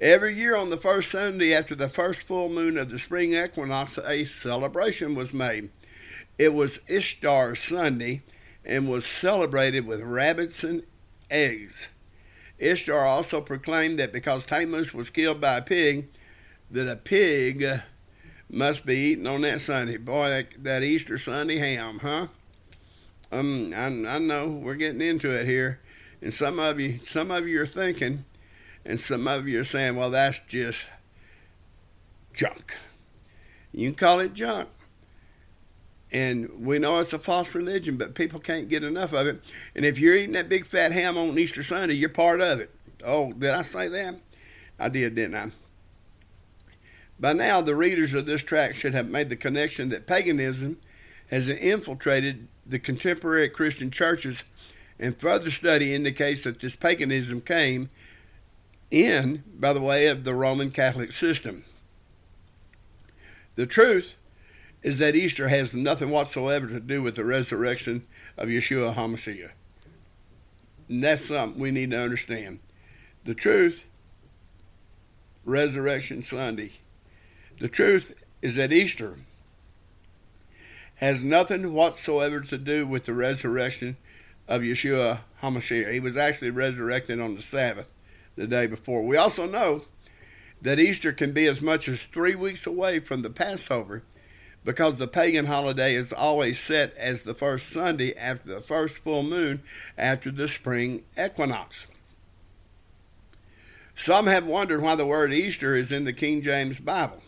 Every 0.00 0.34
year 0.34 0.56
on 0.56 0.70
the 0.70 0.76
first 0.76 1.10
Sunday 1.10 1.54
after 1.54 1.74
the 1.74 1.88
first 1.88 2.24
full 2.24 2.48
moon 2.48 2.76
of 2.76 2.90
the 2.90 2.98
spring 2.98 3.32
equinox, 3.32 3.98
a 3.98 4.24
celebration 4.24 5.14
was 5.14 5.32
made. 5.32 5.70
It 6.36 6.52
was 6.52 6.80
Ishtar 6.88 7.54
Sunday 7.54 8.22
and 8.64 8.88
was 8.88 9.06
celebrated 9.06 9.86
with 9.86 10.02
rabbits 10.02 10.64
and 10.64 10.82
eggs. 11.30 11.88
Ishtar 12.64 13.04
also 13.04 13.40
proclaimed 13.40 13.98
that 13.98 14.12
because 14.12 14.46
Tammuz 14.46 14.94
was 14.94 15.10
killed 15.10 15.40
by 15.40 15.58
a 15.58 15.62
pig, 15.62 16.08
that 16.70 16.88
a 16.88 16.96
pig 16.96 17.64
must 18.50 18.86
be 18.86 18.96
eaten 18.96 19.26
on 19.26 19.42
that 19.42 19.60
Sunday. 19.60 19.98
Boy, 19.98 20.28
that, 20.28 20.64
that 20.64 20.82
Easter 20.82 21.18
Sunday 21.18 21.58
ham, 21.58 21.98
huh? 22.00 22.28
Um, 23.30 23.72
I, 23.74 23.86
I 23.86 24.18
know 24.18 24.48
we're 24.48 24.76
getting 24.76 25.00
into 25.00 25.30
it 25.30 25.46
here, 25.46 25.80
and 26.22 26.32
some 26.32 26.58
of 26.58 26.80
you, 26.80 27.00
some 27.06 27.30
of 27.30 27.46
you 27.48 27.60
are 27.60 27.66
thinking, 27.66 28.24
and 28.84 28.98
some 28.98 29.26
of 29.28 29.48
you 29.48 29.60
are 29.60 29.64
saying, 29.64 29.96
well, 29.96 30.10
that's 30.10 30.40
just 30.40 30.86
junk. 32.32 32.76
You 33.72 33.88
can 33.88 33.96
call 33.96 34.20
it 34.20 34.34
junk. 34.34 34.68
And 36.12 36.64
we 36.64 36.78
know 36.78 36.98
it's 36.98 37.12
a 37.12 37.18
false 37.18 37.54
religion, 37.54 37.96
but 37.96 38.14
people 38.14 38.38
can't 38.38 38.68
get 38.68 38.84
enough 38.84 39.12
of 39.12 39.26
it. 39.26 39.42
And 39.74 39.84
if 39.84 39.98
you're 39.98 40.16
eating 40.16 40.32
that 40.32 40.48
big 40.48 40.66
fat 40.66 40.92
ham 40.92 41.16
on 41.16 41.38
Easter 41.38 41.62
Sunday, 41.62 41.94
you're 41.94 42.08
part 42.08 42.40
of 42.40 42.60
it. 42.60 42.70
Oh, 43.04 43.32
did 43.32 43.50
I 43.50 43.62
say 43.62 43.88
that? 43.88 44.16
I 44.78 44.88
did, 44.88 45.14
didn't 45.14 45.34
I? 45.34 45.50
By 47.18 47.32
now, 47.32 47.60
the 47.60 47.76
readers 47.76 48.14
of 48.14 48.26
this 48.26 48.42
tract 48.42 48.76
should 48.76 48.94
have 48.94 49.08
made 49.08 49.28
the 49.28 49.36
connection 49.36 49.88
that 49.90 50.06
paganism 50.06 50.78
has 51.30 51.48
infiltrated 51.48 52.48
the 52.66 52.78
contemporary 52.78 53.48
Christian 53.48 53.90
churches, 53.90 54.44
and 54.98 55.16
further 55.16 55.50
study 55.50 55.94
indicates 55.94 56.44
that 56.44 56.60
this 56.60 56.76
paganism 56.76 57.40
came 57.40 57.90
in 58.90 59.42
by 59.58 59.72
the 59.72 59.80
way 59.80 60.06
of 60.06 60.24
the 60.24 60.34
Roman 60.34 60.70
Catholic 60.70 61.12
system. 61.12 61.64
The 63.56 63.66
truth 63.66 64.16
is 64.84 64.98
that 64.98 65.16
Easter 65.16 65.48
has 65.48 65.72
nothing 65.72 66.10
whatsoever 66.10 66.68
to 66.68 66.78
do 66.78 67.02
with 67.02 67.16
the 67.16 67.24
resurrection 67.24 68.06
of 68.36 68.50
Yeshua 68.50 68.94
HaMashiach. 68.94 69.50
And 70.90 71.02
that's 71.02 71.26
something 71.26 71.58
we 71.58 71.70
need 71.70 71.90
to 71.92 71.98
understand. 72.00 72.60
The 73.24 73.34
truth, 73.34 73.86
Resurrection 75.46 76.22
Sunday. 76.22 76.72
The 77.60 77.68
truth 77.68 78.22
is 78.42 78.56
that 78.56 78.74
Easter 78.74 79.16
has 80.96 81.22
nothing 81.22 81.72
whatsoever 81.72 82.40
to 82.40 82.58
do 82.58 82.86
with 82.86 83.06
the 83.06 83.14
resurrection 83.14 83.96
of 84.46 84.60
Yeshua 84.60 85.20
HaMashiach. 85.42 85.92
He 85.92 86.00
was 86.00 86.18
actually 86.18 86.50
resurrected 86.50 87.20
on 87.20 87.34
the 87.34 87.42
Sabbath 87.42 87.88
the 88.36 88.46
day 88.46 88.66
before. 88.66 89.02
We 89.02 89.16
also 89.16 89.46
know 89.46 89.86
that 90.60 90.78
Easter 90.78 91.12
can 91.12 91.32
be 91.32 91.46
as 91.46 91.62
much 91.62 91.88
as 91.88 92.04
three 92.04 92.34
weeks 92.34 92.66
away 92.66 93.00
from 93.00 93.22
the 93.22 93.30
Passover 93.30 94.02
because 94.64 94.96
the 94.96 95.06
pagan 95.06 95.46
holiday 95.46 95.94
is 95.94 96.12
always 96.12 96.58
set 96.58 96.96
as 96.96 97.22
the 97.22 97.34
first 97.34 97.68
Sunday 97.68 98.16
after 98.16 98.48
the 98.48 98.60
first 98.60 98.98
full 98.98 99.22
moon 99.22 99.62
after 99.98 100.30
the 100.30 100.48
spring 100.48 101.04
equinox. 101.22 101.86
Some 103.94 104.26
have 104.26 104.46
wondered 104.46 104.82
why 104.82 104.96
the 104.96 105.06
word 105.06 105.32
Easter 105.32 105.76
is 105.76 105.92
in 105.92 106.04
the 106.04 106.12
King 106.12 106.42
James 106.42 106.80
Bible. 106.80 107.22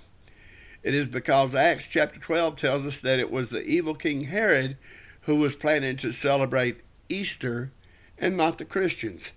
It 0.83 0.95
is 0.95 1.07
because 1.07 1.55
Acts 1.55 1.89
chapter 1.89 2.19
12 2.19 2.57
tells 2.57 2.87
us 2.87 2.99
that 2.99 3.19
it 3.19 3.31
was 3.31 3.49
the 3.49 3.65
evil 3.65 3.95
King 3.95 4.25
Herod 4.25 4.77
who 5.23 5.37
was 5.37 5.57
planning 5.57 5.97
to 5.99 6.13
celebrate 6.13 6.81
Easter 7.09 7.73
and 8.19 8.37
not 8.37 8.59
the 8.59 8.65
Christians. 8.65 9.33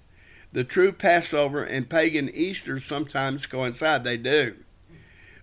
The 0.51 0.63
true 0.63 0.91
Passover 0.91 1.63
and 1.63 1.89
pagan 1.89 2.29
Easter 2.29 2.79
sometimes 2.79 3.45
coincide. 3.45 4.03
They 4.03 4.17
do. 4.17 4.55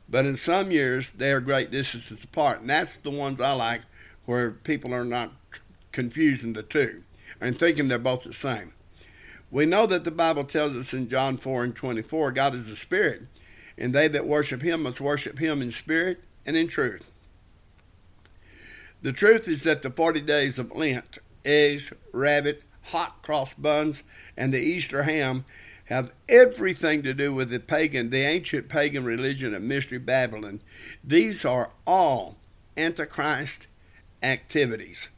But 0.08 0.26
in 0.26 0.36
some 0.36 0.70
years, 0.70 1.10
they 1.10 1.32
are 1.32 1.40
great 1.40 1.70
distances 1.70 2.22
apart. 2.22 2.60
And 2.60 2.70
that's 2.70 2.96
the 2.96 3.10
ones 3.10 3.40
I 3.40 3.52
like 3.52 3.82
where 4.24 4.50
people 4.50 4.94
are 4.94 5.04
not 5.04 5.32
confusing 5.92 6.52
the 6.52 6.62
two 6.62 7.02
and 7.40 7.58
thinking 7.58 7.88
they're 7.88 7.98
both 7.98 8.22
the 8.22 8.32
same. 8.32 8.72
We 9.50 9.66
know 9.66 9.86
that 9.86 10.04
the 10.04 10.10
Bible 10.10 10.44
tells 10.44 10.76
us 10.76 10.92
in 10.92 11.08
John 11.08 11.36
4 11.38 11.64
and 11.64 11.76
24 11.76 12.32
God 12.32 12.54
is 12.54 12.68
a 12.68 12.76
spirit, 12.76 13.22
and 13.78 13.94
they 13.94 14.08
that 14.08 14.26
worship 14.26 14.62
him 14.62 14.82
must 14.82 15.00
worship 15.00 15.38
him 15.38 15.62
in 15.62 15.70
spirit 15.70 16.20
and 16.44 16.56
in 16.56 16.66
truth. 16.66 17.10
The 19.02 19.12
truth 19.12 19.46
is 19.48 19.62
that 19.62 19.82
the 19.82 19.90
40 19.90 20.20
days 20.22 20.58
of 20.58 20.74
Lent, 20.74 21.18
eggs, 21.44 21.92
rabbit, 22.12 22.62
hot 22.82 23.22
cross 23.22 23.54
buns, 23.54 24.02
and 24.36 24.52
the 24.52 24.60
Easter 24.60 25.04
ham 25.04 25.44
have 25.86 26.12
everything 26.28 27.02
to 27.02 27.14
do 27.14 27.34
with 27.34 27.50
the 27.50 27.60
pagan, 27.60 28.10
the 28.10 28.22
ancient 28.22 28.68
pagan 28.68 29.04
religion 29.04 29.54
of 29.54 29.62
Mystery 29.62 29.98
Babylon. 29.98 30.60
These 31.02 31.44
are 31.44 31.70
all 31.86 32.36
Antichrist 32.76 33.66
activities. 34.22 35.08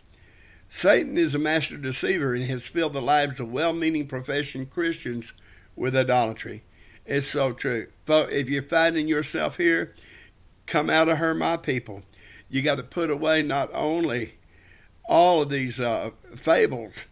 Satan 0.70 1.16
is 1.16 1.34
a 1.34 1.38
master 1.38 1.78
deceiver 1.78 2.34
and 2.34 2.44
has 2.44 2.64
filled 2.64 2.92
the 2.92 3.02
lives 3.02 3.40
of 3.40 3.50
well 3.50 3.72
meaning 3.72 4.06
profession 4.06 4.66
Christians 4.66 5.32
with 5.74 5.96
idolatry. 5.96 6.62
It's 7.06 7.28
so 7.28 7.52
true. 7.52 7.88
If 8.06 8.50
you're 8.50 8.62
finding 8.62 9.08
yourself 9.08 9.56
here, 9.56 9.94
come 10.66 10.90
out 10.90 11.08
of 11.08 11.18
her, 11.18 11.34
my 11.34 11.56
people. 11.56 12.02
You 12.50 12.60
got 12.60 12.74
to 12.74 12.82
put 12.82 13.10
away 13.10 13.42
not 13.42 13.70
only 13.72 14.34
all 15.08 15.40
of 15.40 15.48
these 15.48 15.80
uh, 15.80 16.10
fables, 16.36 17.06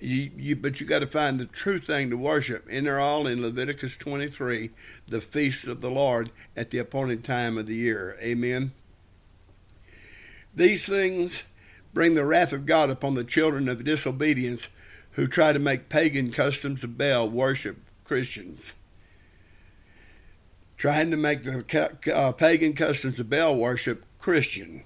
you, 0.00 0.30
you, 0.36 0.56
but 0.56 0.80
you 0.80 0.86
got 0.86 1.00
to 1.00 1.06
find 1.06 1.38
the 1.38 1.46
true 1.46 1.80
thing 1.80 2.10
to 2.10 2.16
worship. 2.16 2.66
And 2.70 2.86
they're 2.86 3.00
all 3.00 3.26
in 3.26 3.42
Leviticus 3.42 3.96
23, 3.98 4.70
the 5.08 5.20
feast 5.20 5.66
of 5.66 5.80
the 5.80 5.90
Lord 5.90 6.30
at 6.56 6.70
the 6.70 6.78
appointed 6.78 7.24
time 7.24 7.58
of 7.58 7.66
the 7.66 7.74
year. 7.74 8.16
Amen. 8.20 8.72
These 10.54 10.86
things 10.86 11.42
bring 11.92 12.14
the 12.14 12.24
wrath 12.24 12.52
of 12.52 12.66
God 12.66 12.90
upon 12.90 13.14
the 13.14 13.24
children 13.24 13.68
of 13.68 13.84
disobedience 13.84 14.68
who 15.12 15.26
try 15.26 15.52
to 15.52 15.58
make 15.58 15.88
pagan 15.88 16.30
customs 16.30 16.84
of 16.84 16.96
Baal 16.96 17.28
worship 17.28 17.76
Christians. 18.04 18.72
Trying 20.76 21.10
to 21.10 21.16
make 21.16 21.42
the 21.42 22.14
uh, 22.14 22.32
pagan 22.32 22.74
customs 22.74 23.18
of 23.18 23.28
Baal 23.28 23.56
worship 23.56 24.04
Christian. 24.20 24.84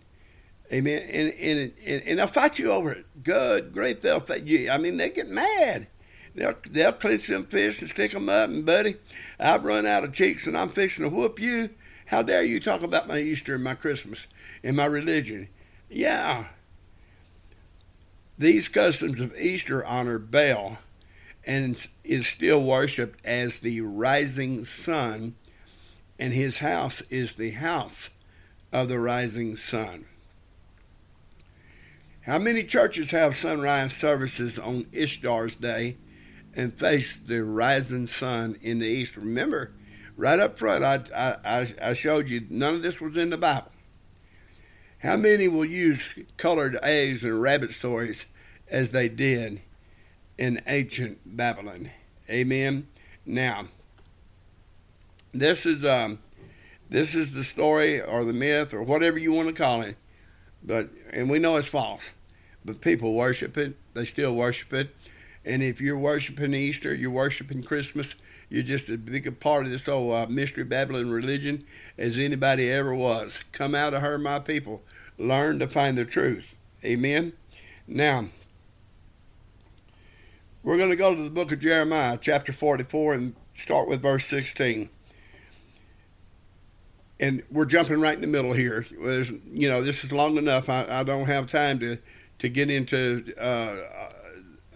Amen. 0.73 1.03
And, 1.11 1.33
and, 1.35 1.73
and, 1.87 2.03
and 2.03 2.19
they'll 2.19 2.27
fight 2.27 2.59
you 2.59 2.73
over 2.73 2.93
it. 2.93 3.05
Good, 3.23 3.73
great. 3.73 4.03
They'll 4.03 4.21
fight 4.21 4.45
you. 4.45 4.71
I 4.71 4.79
mean, 4.79 4.97
they 4.97 5.11
get 5.11 5.29
mad. 5.29 5.87
They'll, 6.35 6.55
they'll 6.71 6.93
clench 6.93 7.27
them 7.27 7.45
fists 7.45 7.83
and 7.83 7.91
stick 7.91 8.13
them 8.13 8.29
up. 8.29 8.49
And, 8.49 8.65
buddy, 8.65 8.97
I've 9.39 9.65
run 9.65 9.87
out 9.87 10.05
of 10.05 10.15
cheeks 10.15 10.47
and 10.47 10.57
I'm 10.57 10.71
fixing 10.71 11.05
to 11.05 11.15
whoop 11.15 11.39
you. 11.39 11.71
How 12.07 12.23
dare 12.23 12.43
you 12.43 12.61
talk 12.61 12.83
about 12.83 13.09
my 13.09 13.19
Easter 13.19 13.55
and 13.55 13.65
my 13.65 13.75
Christmas 13.75 14.29
and 14.65 14.77
my 14.77 14.87
religion? 14.87 15.49
Yeah, 15.91 16.47
these 18.39 18.69
customs 18.69 19.21
of 19.21 19.37
Easter 19.37 19.85
honor 19.85 20.19
Baal 20.19 20.79
and 21.45 21.77
is 22.05 22.27
still 22.27 22.63
worshipped 22.63 23.25
as 23.25 23.59
the 23.59 23.81
rising 23.83 24.65
sun, 24.65 25.35
and 26.19 26.33
his 26.33 26.59
house 26.59 27.03
is 27.03 27.33
the 27.33 27.51
house 27.51 28.11
of 28.73 28.89
the 28.89 28.99
rising 28.99 29.57
sun. 29.57 30.07
How 32.23 32.39
many 32.39 32.63
churches 32.63 33.11
have 33.11 33.37
sunrise 33.37 33.93
services 33.93 34.57
on 34.57 34.87
Ishtar's 34.93 35.57
day 35.57 35.97
and 36.55 36.73
face 36.73 37.19
the 37.19 37.43
rising 37.43 38.07
sun 38.07 38.59
in 38.63 38.79
the 38.79 38.87
east? 38.87 39.17
Remember, 39.17 39.73
right 40.17 40.39
up 40.39 40.57
front, 40.57 40.85
I, 40.85 41.37
I, 41.45 41.75
I 41.83 41.93
showed 41.95 42.29
you 42.29 42.47
none 42.49 42.77
of 42.77 42.83
this 42.83 43.01
was 43.01 43.17
in 43.17 43.31
the 43.31 43.39
Bible. 43.39 43.73
How 44.99 45.17
many 45.17 45.49
will 45.49 45.65
use 45.65 46.11
colored 46.37 46.79
eggs 46.81 47.25
and 47.25 47.43
rabbit 47.43 47.73
stories 47.73 48.25
as 48.69 48.91
they 48.91 49.09
did 49.09 49.61
in 50.39 50.63
ancient 50.69 51.19
Babylon? 51.25 51.91
Amen. 52.31 52.87
Now, 53.27 53.67
this 55.35 55.67
is 55.67 55.85
um, 55.85 56.21
this 56.89 57.17
is 57.17 57.35
the 57.35 57.43
story 57.43 58.01
or 58.01 58.23
the 58.23 58.33
myth 58.33 58.73
or 58.73 58.83
whatever 58.83 59.19
you 59.19 59.33
want 59.33 59.49
to 59.49 59.55
call 59.55 59.83
it, 59.83 59.97
but 60.65 60.91
and 61.13 61.29
we 61.31 61.39
know 61.39 61.57
it's 61.57 61.69
false, 61.69 62.11
but 62.65 62.81
people 62.81 63.15
worship 63.15 63.57
it. 63.57 63.77
They 63.95 64.05
still 64.05 64.35
worship 64.35 64.73
it, 64.73 64.95
and 65.45 65.63
if 65.63 65.81
you're 65.81 65.99
worshiping 65.99 66.55
Easter, 66.55 66.95
you're 66.95 67.11
worshiping 67.11 67.63
Christmas. 67.63 68.15
You're 68.49 68.63
just 68.63 68.91
as 68.91 68.99
big 68.99 69.27
a 69.27 69.33
part 69.33 69.65
of 69.65 69.71
this 69.71 69.89
old 69.89 70.13
uh, 70.13 70.27
mystery 70.27 70.65
Babylon 70.65 71.11
religion 71.11 71.65
as 71.97 72.19
anybody 72.19 72.71
ever 72.71 72.95
was. 72.95 73.41
Come 73.51 73.75
out 73.75 73.95
of 73.95 74.03
her, 74.03 74.19
my 74.19 74.41
people 74.41 74.83
learn 75.19 75.59
to 75.61 75.67
find 75.67 75.97
the 75.97 76.05
truth. 76.05 76.59
Amen. 76.85 77.33
Now, 77.87 78.27
we're 80.63 80.77
going 80.77 80.91
to 80.91 80.97
go 80.97 81.15
to 81.15 81.23
the 81.23 81.31
book 81.31 81.51
of 81.53 81.61
Jeremiah, 81.61 82.19
chapter 82.21 82.53
44, 82.53 83.15
and 83.15 83.35
start 83.55 83.89
with 83.89 84.03
verse 84.03 84.27
16. 84.27 84.89
And 87.23 87.45
we're 87.53 87.67
jumping 87.67 88.01
right 88.01 88.17
in 88.17 88.21
the 88.21 88.27
middle 88.27 88.53
here. 88.53 88.85
There's, 89.01 89.31
you 89.31 89.69
know, 89.69 89.81
this 89.81 90.03
is 90.03 90.11
long 90.11 90.37
enough. 90.39 90.69
I, 90.69 90.85
I 90.89 91.03
don't 91.05 91.27
have 91.27 91.49
time 91.49 91.79
to, 91.79 91.97
to 92.41 92.49
get 92.49 92.69
into 92.69 93.33
uh, 93.41 93.77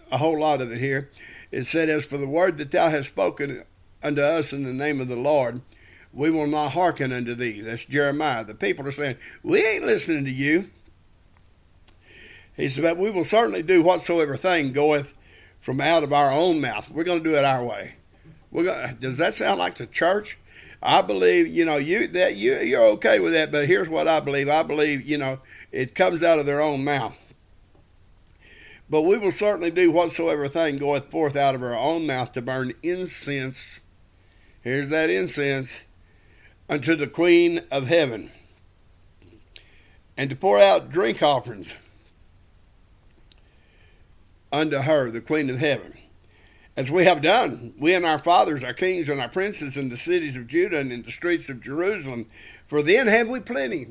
a 0.09 0.17
whole 0.17 0.39
lot 0.39 0.61
of 0.61 0.71
it 0.71 0.79
here. 0.79 1.11
It 1.51 1.67
said, 1.67 1.89
As 1.89 2.05
for 2.05 2.17
the 2.17 2.27
word 2.27 2.57
that 2.59 2.71
thou 2.71 2.87
hast 2.87 3.09
spoken 3.09 3.63
unto 4.01 4.21
us 4.21 4.53
in 4.53 4.63
the 4.63 4.71
name 4.71 5.01
of 5.01 5.09
the 5.09 5.17
Lord, 5.17 5.59
we 6.13 6.31
will 6.31 6.47
not 6.47 6.69
hearken 6.69 7.11
unto 7.11 7.35
thee. 7.35 7.59
That's 7.59 7.85
Jeremiah. 7.85 8.45
The 8.45 8.55
people 8.55 8.87
are 8.87 8.91
saying, 8.91 9.17
We 9.43 9.65
ain't 9.65 9.83
listening 9.83 10.23
to 10.23 10.31
you. 10.31 10.69
He 12.55 12.69
said, 12.69 12.83
But 12.83 12.97
we 12.97 13.11
will 13.11 13.25
certainly 13.25 13.61
do 13.61 13.83
whatsoever 13.83 14.37
thing 14.37 14.71
goeth 14.71 15.13
from 15.59 15.81
out 15.81 16.03
of 16.03 16.13
our 16.13 16.31
own 16.31 16.61
mouth. 16.61 16.89
We're 16.89 17.03
going 17.03 17.21
to 17.21 17.29
do 17.29 17.35
it 17.35 17.43
our 17.43 17.65
way. 17.65 17.95
We're 18.51 18.63
going 18.63 18.95
does 19.01 19.17
that 19.17 19.35
sound 19.35 19.59
like 19.59 19.75
the 19.75 19.85
church? 19.85 20.37
I 20.81 21.01
believe, 21.01 21.47
you 21.47 21.65
know, 21.65 21.77
you 21.77 22.07
that 22.09 22.35
you 22.35 22.57
you're 22.57 22.85
okay 22.85 23.19
with 23.19 23.33
that, 23.33 23.51
but 23.51 23.67
here's 23.67 23.89
what 23.89 24.07
I 24.07 24.19
believe. 24.19 24.47
I 24.47 24.63
believe, 24.63 25.05
you 25.05 25.17
know, 25.17 25.39
it 25.71 25.95
comes 25.95 26.21
out 26.23 26.39
of 26.39 26.45
their 26.45 26.61
own 26.61 26.83
mouth. 26.83 27.17
But 28.89 29.01
we 29.01 29.17
will 29.17 29.31
certainly 29.31 29.71
do 29.71 29.91
whatsoever 29.91 30.47
thing 30.47 30.77
goeth 30.77 31.11
forth 31.11 31.35
out 31.35 31.55
of 31.55 31.63
our 31.63 31.77
own 31.77 32.05
mouth 32.05 32.31
to 32.33 32.41
burn 32.41 32.73
incense. 32.83 33.81
Here's 34.61 34.87
that 34.89 35.09
incense 35.09 35.81
unto 36.69 36.95
the 36.95 37.07
Queen 37.07 37.63
of 37.71 37.87
Heaven, 37.87 38.31
and 40.15 40.29
to 40.29 40.35
pour 40.35 40.59
out 40.59 40.89
drink 40.89 41.21
offerings 41.23 41.73
unto 44.51 44.77
her, 44.77 45.09
the 45.09 45.21
Queen 45.21 45.49
of 45.49 45.57
Heaven. 45.57 45.97
As 46.77 46.91
we 46.91 47.05
have 47.05 47.23
done, 47.23 47.73
we 47.79 47.95
and 47.95 48.05
our 48.05 48.19
fathers, 48.19 48.63
our 48.63 48.71
kings, 48.71 49.09
and 49.09 49.19
our 49.19 49.29
princes 49.29 49.77
in 49.77 49.89
the 49.89 49.97
cities 49.97 50.35
of 50.35 50.45
Judah 50.45 50.79
and 50.79 50.91
in 50.91 51.01
the 51.01 51.09
streets 51.09 51.49
of 51.49 51.59
Jerusalem, 51.59 52.27
for 52.67 52.83
then 52.83 53.07
had 53.07 53.27
we 53.27 53.39
plenty. 53.39 53.87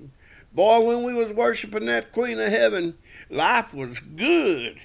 Boy, 0.53 0.81
when 0.87 1.03
we 1.03 1.13
was 1.13 1.33
worshiping 1.33 1.87
that 1.87 2.13
Queen 2.13 2.39
of 2.39 2.49
Heaven, 2.49 2.97
life 3.29 3.75
was 3.75 3.99
good. 3.99 4.79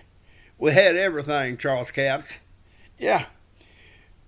We 0.58 0.72
had 0.72 0.96
everything, 0.96 1.58
Charles 1.58 1.92
Caps. 1.92 2.40
Yeah. 2.98 3.26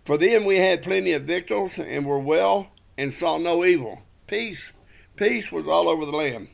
For 0.05 0.19
then 0.19 0.45
we 0.45 0.57
had 0.57 0.83
plenty 0.83 1.11
of 1.13 1.23
victuals 1.23 1.79
and 1.79 2.05
were 2.05 2.19
well 2.19 2.67
and 2.95 3.11
saw 3.11 3.39
no 3.39 3.65
evil. 3.65 4.03
Peace. 4.27 4.71
Peace 5.15 5.51
was 5.51 5.67
all 5.67 5.89
over 5.89 6.05
the 6.05 6.11
land. 6.11 6.47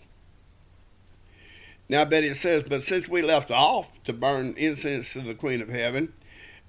Now, 1.89 2.05
Betty 2.05 2.34
says, 2.34 2.63
But 2.63 2.84
since 2.84 3.09
we 3.09 3.22
left 3.22 3.51
off 3.51 3.91
to 4.05 4.13
burn 4.13 4.53
incense 4.55 5.11
to 5.13 5.22
the 5.22 5.36
Queen 5.36 5.61
of 5.61 5.67
Heaven 5.67 6.13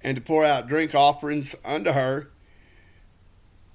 and 0.02 0.16
to 0.16 0.22
pour 0.22 0.44
out 0.44 0.68
drink 0.68 0.94
offerings 0.94 1.54
unto 1.64 1.92
her, 1.92 2.30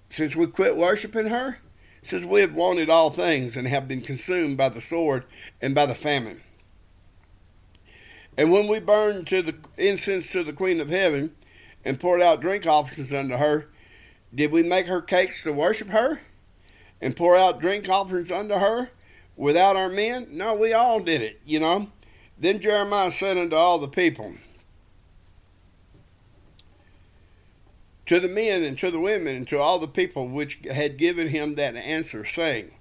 since 0.10 0.36
we 0.36 0.48
quit 0.48 0.78
worshiping 0.78 1.28
her, 1.28 1.60
since 2.04 2.24
we 2.24 2.42
have 2.42 2.54
wanted 2.54 2.90
all 2.90 3.10
things 3.10 3.58
and 3.58 3.68
have 3.68 3.88
been 3.88 4.02
consumed 4.02 4.58
by 4.58 4.70
the 4.70 4.82
sword 4.82 5.26
and 5.62 5.74
by 5.74 5.86
the 5.86 5.96
famine. 5.96 6.42
And 8.38 8.52
when 8.52 8.68
we 8.68 8.80
burned 8.80 9.28
to 9.28 9.42
the 9.42 9.56
incense 9.78 10.30
to 10.32 10.44
the 10.44 10.54
Queen 10.54 10.82
of 10.82 10.90
Heaven 10.90 11.36
and 11.84 12.00
poured 12.00 12.22
out 12.22 12.42
drink 12.42 12.66
offerings 12.68 13.14
unto 13.14 13.38
her, 13.38 13.70
did 14.34 14.52
we 14.52 14.64
make 14.64 14.88
her 14.88 15.02
cakes 15.02 15.42
to 15.44 15.54
worship 15.54 15.90
her 15.90 16.20
and 17.02 17.16
pour 17.16 17.36
out 17.36 17.62
drink 17.62 17.88
offerings 17.88 18.32
unto 18.32 18.56
her 18.56 18.90
without 19.36 19.76
our 19.76 19.90
men? 19.90 20.28
No, 20.32 20.54
we 20.56 20.74
all 20.74 21.00
did 21.00 21.22
it, 21.22 21.40
you 21.46 21.60
know. 21.60 21.90
Then 22.38 22.60
Jeremiah 22.60 23.12
said 23.12 23.38
unto 23.38 23.56
all 23.56 23.80
the 23.80 23.88
people, 23.88 24.36
to 28.06 28.20
the 28.20 28.28
men 28.28 28.64
and 28.64 28.78
to 28.80 28.92
the 28.92 29.00
women 29.00 29.36
and 29.36 29.48
to 29.48 29.60
all 29.60 29.80
the 29.80 29.88
people 29.88 30.28
which 30.28 30.60
had 30.72 30.98
given 30.98 31.30
him 31.30 31.56
that 31.56 31.76
answer, 31.76 32.24
saying, 32.24 32.72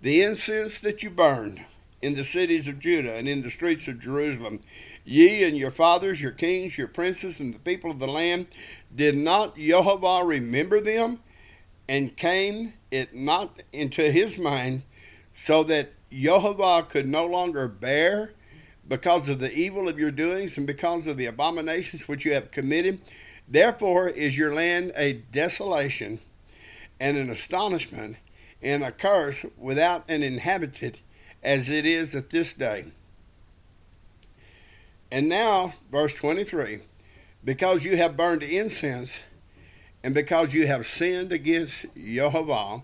The 0.00 0.22
incense 0.22 0.78
that 0.80 1.02
you 1.02 1.10
burned 1.10 1.64
in 2.02 2.14
the 2.14 2.24
cities 2.24 2.68
of 2.68 2.78
Judah 2.78 3.14
and 3.14 3.28
in 3.28 3.42
the 3.42 3.50
streets 3.50 3.88
of 3.88 4.00
Jerusalem, 4.00 4.60
ye 5.04 5.44
and 5.44 5.56
your 5.56 5.70
fathers, 5.70 6.22
your 6.22 6.32
kings, 6.32 6.76
your 6.76 6.88
princes, 6.88 7.40
and 7.40 7.54
the 7.54 7.58
people 7.58 7.90
of 7.90 7.98
the 7.98 8.06
land, 8.06 8.46
did 8.94 9.16
not 9.16 9.56
Jehovah 9.56 10.24
remember 10.24 10.80
them? 10.80 11.20
And 11.88 12.16
came 12.16 12.74
it 12.90 13.14
not 13.14 13.62
into 13.72 14.10
his 14.10 14.36
mind, 14.36 14.82
so 15.34 15.62
that 15.64 15.92
Jehovah 16.10 16.86
could 16.88 17.06
no 17.06 17.24
longer 17.26 17.68
bear 17.68 18.32
because 18.88 19.28
of 19.28 19.38
the 19.38 19.52
evil 19.52 19.88
of 19.88 19.98
your 19.98 20.10
doings 20.10 20.56
and 20.56 20.66
because 20.66 21.06
of 21.06 21.16
the 21.16 21.26
abominations 21.26 22.08
which 22.08 22.24
you 22.24 22.34
have 22.34 22.50
committed? 22.50 23.00
Therefore 23.48 24.08
is 24.08 24.36
your 24.36 24.54
land 24.54 24.92
a 24.96 25.14
desolation 25.14 26.20
and 26.98 27.16
an 27.16 27.30
astonishment 27.30 28.16
and 28.62 28.82
a 28.82 28.90
curse 28.90 29.44
without 29.56 30.08
an 30.08 30.22
inhabitant, 30.22 31.00
as 31.42 31.68
it 31.68 31.86
is 31.86 32.14
at 32.14 32.30
this 32.30 32.52
day. 32.52 32.86
And 35.10 35.28
now, 35.28 35.74
verse 35.90 36.14
23 36.14 36.80
because 37.44 37.84
you 37.84 37.96
have 37.96 38.16
burned 38.16 38.42
incense, 38.42 39.20
and 40.02 40.12
because 40.12 40.52
you 40.52 40.66
have 40.66 40.84
sinned 40.84 41.30
against 41.30 41.86
Jehovah, 41.94 42.82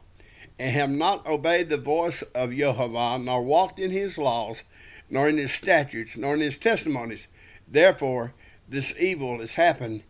and 0.56 0.70
have 0.76 0.90
not 0.90 1.26
obeyed 1.26 1.68
the 1.68 1.78
voice 1.78 2.22
of 2.32 2.54
Jehovah, 2.54 3.18
nor 3.18 3.42
walked 3.42 3.80
in 3.80 3.90
his 3.90 4.16
laws, 4.18 4.62
nor 5.10 5.28
in 5.28 5.36
his 5.36 5.52
statutes, 5.52 6.16
nor 6.16 6.34
in 6.34 6.40
his 6.40 6.58
testimonies. 6.58 7.26
Therefore, 7.66 8.34
this 8.68 8.94
evil 9.00 9.40
has 9.40 9.54
happened 9.54 10.04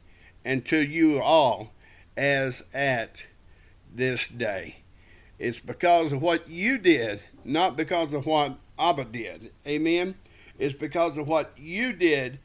unto 0.45 0.77
you 0.77 1.21
all 1.21 1.73
as 2.17 2.63
at 2.75 3.25
this 3.95 4.29
day. 4.29 4.77
It's 5.39 5.59
because 5.59 6.13
of 6.13 6.23
what 6.23 6.49
you 6.49 6.79
did, 6.79 7.21
not 7.45 7.77
because 7.77 8.13
of 8.15 8.27
what 8.27 8.59
Abba 8.79 9.05
did. 9.05 9.53
Amen. 9.67 10.15
It's 10.59 10.79
because 10.79 11.17
of 11.19 11.27
what 11.27 11.53
you 11.57 11.93
did 11.93 12.39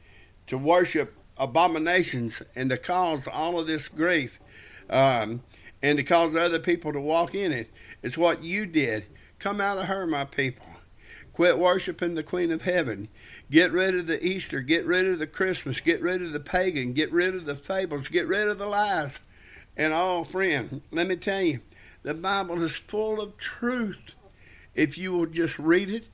to 0.48 0.58
worship 0.58 1.14
abominations 1.36 2.42
and 2.56 2.70
to 2.70 2.76
cause 2.76 3.28
all 3.28 3.58
of 3.58 3.66
this 3.66 3.88
grief 3.88 4.40
um, 4.90 5.42
and 5.82 5.98
to 5.98 6.04
cause 6.04 6.34
other 6.34 6.58
people 6.58 6.92
to 6.92 7.00
walk 7.00 7.34
in 7.34 7.52
it. 7.52 7.70
It's 8.02 8.18
what 8.18 8.42
you 8.42 8.66
did. 8.66 9.06
Come 9.38 9.60
out 9.60 9.78
of 9.78 9.84
her, 9.84 10.06
my 10.06 10.24
people. 10.24 10.66
Quit 11.32 11.58
worshiping 11.58 12.16
the 12.16 12.24
Queen 12.24 12.50
of 12.50 12.62
Heaven. 12.62 13.08
Get 13.50 13.72
rid 13.72 13.94
of 13.94 14.06
the 14.06 14.24
Easter. 14.24 14.60
Get 14.60 14.84
rid 14.84 15.06
of 15.06 15.18
the 15.18 15.26
Christmas. 15.26 15.80
Get 15.80 16.02
rid 16.02 16.22
of 16.22 16.32
the 16.32 16.40
pagan. 16.40 16.92
Get 16.92 17.10
rid 17.10 17.34
of 17.34 17.46
the 17.46 17.56
fables. 17.56 18.08
Get 18.08 18.26
rid 18.26 18.48
of 18.48 18.58
the 18.58 18.66
lies. 18.66 19.18
And 19.76 19.92
all, 19.92 20.24
friend, 20.24 20.82
let 20.90 21.06
me 21.06 21.16
tell 21.16 21.40
you, 21.40 21.60
the 22.02 22.14
Bible 22.14 22.62
is 22.62 22.76
full 22.76 23.20
of 23.20 23.36
truth. 23.36 24.14
If 24.74 24.98
you 24.98 25.12
will 25.12 25.26
just 25.26 25.58
read 25.58 25.88
it, 25.88 26.06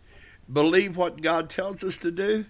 believe 0.53 0.97
what 0.97 1.23
God 1.23 1.51
tells 1.51 1.83
us 1.83 1.99
to 1.99 2.11
do, 2.11 2.47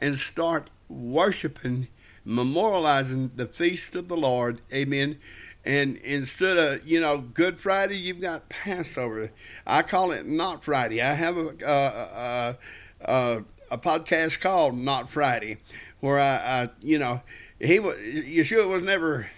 and 0.00 0.16
start 0.16 0.70
worshiping, 0.88 1.88
memorializing 2.26 3.30
the 3.36 3.46
feast 3.46 3.96
of 3.96 4.08
the 4.08 4.16
Lord. 4.16 4.60
Amen. 4.72 5.18
And 5.64 5.96
instead 5.98 6.56
of, 6.56 6.86
you 6.86 7.00
know, 7.00 7.18
Good 7.18 7.60
Friday, 7.60 7.98
you've 7.98 8.20
got 8.20 8.48
Passover. 8.48 9.32
I 9.66 9.82
call 9.82 10.12
it 10.12 10.26
Not 10.26 10.64
Friday. 10.64 11.02
I 11.02 11.12
have 11.12 11.36
a, 11.36 11.48
a, 11.66 12.56
a, 13.04 13.44
a 13.70 13.78
podcast 13.78 14.40
called 14.40 14.76
Not 14.76 15.10
Friday, 15.10 15.58
where 16.00 16.18
I, 16.18 16.62
I 16.62 16.70
you 16.80 16.98
know, 16.98 17.22
he 17.60 17.80
was, 17.80 17.96
Yeshua 17.96 18.68
was 18.68 18.82
never 18.82 19.28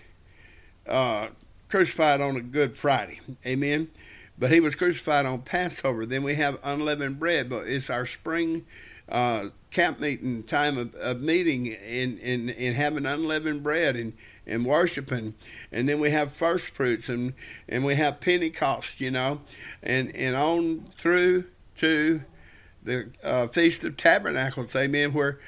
uh, 0.87 1.29
crucified 1.69 2.21
on 2.21 2.37
a 2.37 2.41
Good 2.41 2.77
Friday. 2.77 3.21
Amen. 3.47 3.91
But 4.39 4.51
he 4.51 4.61
was 4.61 4.75
crucified 4.75 5.27
on 5.27 5.43
Passover. 5.43 6.07
Then 6.07 6.23
we 6.23 6.35
have 6.35 6.59
unleavened 6.63 7.19
bread, 7.19 7.51
but 7.51 7.67
it's 7.67 7.91
our 7.91 8.07
spring 8.07 8.65
uh, 9.09 9.49
camp 9.71 10.01
meeting 10.01 10.43
time 10.45 10.79
of, 10.79 10.95
of 10.95 11.21
meeting 11.21 11.75
and, 11.75 12.19
and, 12.21 12.51
and 12.51 12.77
having 12.77 13.07
unleavened 13.07 13.63
bread 13.63 13.97
and, 13.97 14.13
and 14.47 14.65
worshiping. 14.65 15.35
And 15.73 15.89
then 15.89 16.01
we 16.01 16.11
have 16.11 16.33
first 16.33 16.69
fruits 16.69 17.09
and, 17.09 17.35
and 17.69 17.85
we 17.85 17.97
have 17.97 18.21
Pentecost, 18.21 19.01
you 19.01 19.11
know, 19.11 19.41
and, 19.83 20.15
and 20.15 20.37
on 20.37 20.91
through 20.99 21.45
to 21.79 22.23
the 22.83 23.11
uh, 23.23 23.47
Feast 23.49 23.85
of 23.85 23.97
Tabernacles, 23.97 24.75
amen, 24.75 25.13
where 25.13 25.39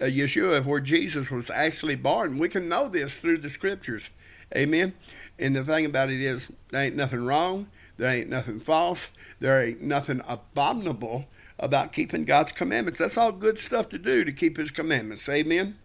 uh, 0.00 0.04
Yeshua, 0.04 0.64
where 0.64 0.80
Jesus 0.80 1.30
was 1.30 1.50
actually 1.50 1.96
born. 1.96 2.38
We 2.38 2.48
can 2.48 2.68
know 2.68 2.88
this 2.88 3.16
through 3.16 3.38
the 3.38 3.48
scriptures, 3.48 4.10
amen. 4.54 4.94
And 5.38 5.54
the 5.54 5.64
thing 5.64 5.84
about 5.84 6.10
it 6.10 6.20
is, 6.20 6.50
there 6.70 6.82
ain't 6.82 6.96
nothing 6.96 7.24
wrong, 7.24 7.68
there 7.96 8.10
ain't 8.10 8.28
nothing 8.28 8.60
false, 8.60 9.08
there 9.38 9.62
ain't 9.62 9.82
nothing 9.82 10.22
abominable 10.26 11.26
about 11.58 11.92
keeping 11.92 12.24
God's 12.24 12.52
commandments. 12.52 12.98
That's 12.98 13.16
all 13.16 13.32
good 13.32 13.58
stuff 13.58 13.88
to 13.90 13.98
do 13.98 14.24
to 14.24 14.32
keep 14.32 14.56
His 14.56 14.70
commandments. 14.70 15.28
Amen. 15.28 15.78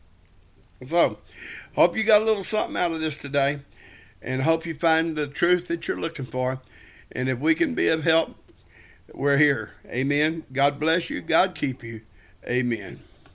So, 0.88 1.20
hope 1.76 1.96
you 1.96 2.04
got 2.04 2.22
a 2.22 2.26
little 2.26 2.44
something 2.44 2.76
out 2.76 2.92
of 2.92 3.02
this 3.02 3.16
today, 3.16 3.60
and 4.22 4.42
hope 4.42 4.66
you 4.66 4.74
find 4.74 5.16
the 5.16 5.28
truth 5.28 5.68
that 5.68 5.88
you're 5.88 6.00
looking 6.00 6.26
for. 6.26 6.62
And 7.12 7.30
if 7.30 7.40
we 7.40 7.56
can 7.56 7.76
be 7.76 7.88
of 7.90 8.04
help, 8.04 8.36
we're 9.14 9.38
here. 9.38 9.72
Amen. 9.88 10.44
God 10.52 10.80
bless 10.80 11.10
you. 11.10 11.22
God 11.22 11.56
keep 11.56 11.84
you. 11.84 12.02
Amen. 12.48 13.00